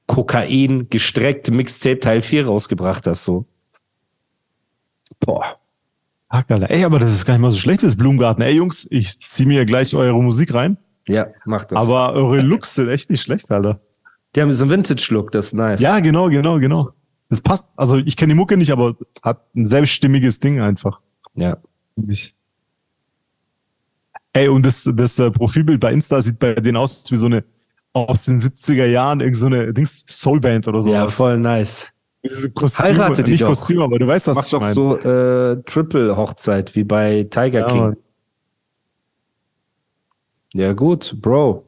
Kokain 0.08 0.88
gestreckt 0.90 1.52
Mixtape 1.52 2.00
Teil 2.00 2.22
4 2.22 2.48
rausgebracht 2.48 3.06
hast. 3.06 3.26
So. 3.26 3.46
Boah. 5.20 5.58
Alter. 6.30 6.70
Ey, 6.70 6.84
aber 6.84 7.00
das 7.00 7.14
ist 7.14 7.26
gar 7.26 7.34
nicht 7.34 7.42
mal 7.42 7.52
so 7.52 7.60
schlecht, 7.60 7.84
das 7.84 7.96
Blumengarten. 7.96 8.44
Ey, 8.44 8.56
Jungs, 8.56 8.88
ich 8.90 9.20
zieh 9.20 9.46
mir 9.46 9.66
gleich 9.66 9.94
eure 9.94 10.22
Musik 10.22 10.54
rein. 10.54 10.78
Ja, 11.08 11.28
mach 11.46 11.66
das. 11.66 11.78
Aber 11.78 12.14
eure 12.14 12.42
Looks 12.42 12.76
sind 12.76 12.90
echt 12.90 13.10
nicht 13.12 13.22
schlecht, 13.22 13.52
Alter. 13.52 13.82
die 14.36 14.42
haben 14.42 14.52
so 14.52 14.64
einen 14.64 14.72
Vintage-Look, 14.72 15.32
das 15.32 15.48
ist 15.48 15.54
nice. 15.54 15.82
Ja, 15.82 16.00
genau, 16.00 16.30
genau, 16.30 16.58
genau. 16.60 16.92
Das 17.34 17.42
passt. 17.42 17.68
Also, 17.76 17.98
ich 17.98 18.16
kenne 18.16 18.34
die 18.34 18.38
Mucke 18.38 18.56
nicht, 18.58 18.72
aber 18.72 18.96
hat 19.24 19.42
ein 19.56 19.66
selbststimmiges 19.66 20.40
Ding 20.40 20.62
einfach. 20.62 21.00
Ja. 21.34 21.58
Ich. 22.08 22.36
Ey, 24.34 24.50
und 24.50 24.64
das, 24.64 24.88
das 24.94 25.18
äh, 25.18 25.32
Profilbild 25.32 25.80
bei 25.80 25.92
Insta 25.92 26.22
sieht 26.22 26.38
bei 26.38 26.54
denen 26.54 26.78
aus 26.78 27.10
wie 27.10 27.16
so 27.16 27.26
eine 27.26 27.44
aus 27.92 28.26
den 28.26 28.40
70er 28.40 28.86
Jahren, 28.86 29.20
irgend 29.20 29.38
so 29.38 29.48
eine 29.48 29.74
Dings 29.74 30.06
Soulband 30.08 30.68
oder 30.68 30.84
so. 30.84 30.92
Ja, 30.92 31.08
voll 31.08 31.40
nice. 31.40 31.92
Diese 32.24 32.52
Kostüme, 32.52 32.90
Heirate 32.90 33.24
die 33.24 33.32
nicht 33.32 33.42
doch. 33.42 33.48
Kostüm, 33.48 33.82
aber 33.82 33.98
du 33.98 34.06
weißt, 34.06 34.28
was 34.28 34.36
Mach 34.36 34.46
ich 34.46 34.52
doch 34.52 34.62
meine. 34.62 34.74
so 34.76 34.98
äh, 35.00 35.64
Triple-Hochzeit 35.64 36.76
wie 36.76 36.84
bei 36.84 37.24
Tiger 37.24 37.62
Ja, 37.62 37.68
King. 37.68 37.80
Mann. 37.80 37.98
Ja, 40.54 40.74
gut, 40.74 41.20
Bro. 41.20 41.68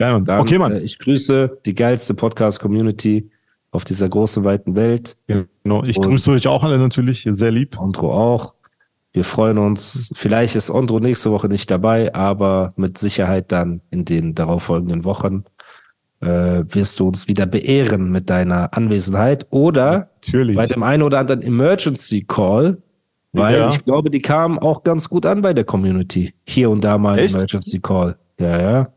Ja, 0.00 0.12
Mann. 0.12 0.24
Dann, 0.24 0.40
okay, 0.40 0.58
Mann. 0.58 0.72
Äh, 0.72 0.80
ich 0.80 0.98
grüße 0.98 1.58
die 1.66 1.74
geilste 1.74 2.14
Podcast-Community 2.14 3.30
auf 3.74 3.84
dieser 3.84 4.08
großen, 4.08 4.44
weiten 4.44 4.76
Welt. 4.76 5.16
genau. 5.26 5.82
Ich 5.84 5.98
und- 5.98 6.06
grüße 6.06 6.30
euch 6.30 6.46
auch 6.46 6.62
alle 6.64 6.78
natürlich, 6.78 7.26
sehr 7.28 7.50
lieb. 7.50 7.78
Ondro 7.78 8.12
auch. 8.12 8.54
Wir 9.12 9.24
freuen 9.24 9.58
uns. 9.58 10.12
Vielleicht 10.16 10.56
ist 10.56 10.70
Ondro 10.70 10.98
nächste 11.00 11.30
Woche 11.30 11.48
nicht 11.48 11.70
dabei, 11.70 12.14
aber 12.14 12.72
mit 12.76 12.98
Sicherheit 12.98 13.52
dann 13.52 13.80
in 13.90 14.04
den 14.04 14.34
darauffolgenden 14.34 15.04
Wochen 15.04 15.44
äh, 16.20 16.64
wirst 16.68 17.00
du 17.00 17.08
uns 17.08 17.28
wieder 17.28 17.46
beehren 17.46 18.10
mit 18.10 18.30
deiner 18.30 18.74
Anwesenheit 18.76 19.46
oder 19.50 20.08
Natürlich. 20.22 20.56
bei 20.56 20.66
dem 20.66 20.82
einen 20.82 21.02
oder 21.02 21.18
anderen 21.18 21.42
Emergency 21.42 22.24
Call, 22.26 22.78
weil 23.32 23.58
Ja. 23.58 23.68
ich 23.70 23.84
glaube, 23.84 24.08
die 24.10 24.22
kamen 24.22 24.58
auch 24.58 24.84
ganz 24.84 25.08
gut 25.08 25.26
an 25.26 25.42
bei 25.42 25.52
der 25.52 25.64
Community. 25.64 26.32
Hier 26.46 26.70
und 26.70 26.82
da 26.82 26.96
mal 26.98 27.18
Echt? 27.18 27.34
Emergency 27.34 27.80
Call. 27.80 28.16
Ja, 28.40 28.60
ja. 28.60 28.88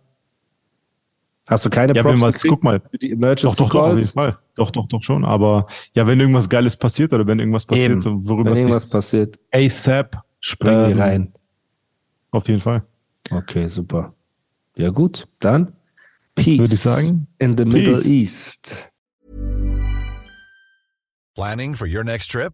Hast 1.47 1.65
du 1.65 1.69
keine 1.69 1.93
Ja, 1.95 2.03
wenn 2.03 2.11
Props 2.19 2.21
was, 2.21 2.35
gekriegt 2.35 2.53
guck 2.55 2.63
mal. 2.63 2.81
für 2.91 2.97
die 2.97 3.09
Doch, 3.09 3.15
Emergency 3.15 3.57
doch, 3.57 3.69
doch, 3.69 3.81
auf 3.81 3.97
jeden? 3.97 4.07
Fall. 4.09 4.37
Doch, 4.55 4.71
doch, 4.71 4.87
doch 4.87 5.01
schon. 5.01 5.23
Aber 5.23 5.65
ja, 5.95 6.05
wenn 6.05 6.19
irgendwas 6.19 6.49
Geiles 6.49 6.75
passiert 6.75 7.13
oder 7.13 7.25
wenn 7.25 7.39
irgendwas 7.39 7.65
passiert, 7.65 7.91
Eben. 8.05 8.27
worüber 8.27 8.51
Wenn 8.51 8.57
irgendwas 8.57 8.89
passiert, 8.89 9.39
ASAP 9.53 10.21
springen 10.41 10.91
ähm, 10.91 10.97
wir 10.97 10.99
rein. 10.99 11.33
Auf 12.31 12.47
jeden 12.49 12.59
Fall. 12.59 12.83
Okay, 13.31 13.65
super. 13.67 14.13
Ja, 14.75 14.89
gut. 14.89 15.27
Dann 15.39 15.73
Peace 16.35 16.59
Würde 16.59 16.73
ich 16.73 16.79
sagen, 16.81 17.27
in 17.39 17.57
the 17.57 17.65
Middle 17.65 17.95
Peace. 17.95 18.05
East. 18.05 18.91
Planning 21.33 21.75
for 21.75 21.87
your 21.87 22.03
next 22.03 22.29
trip? 22.31 22.53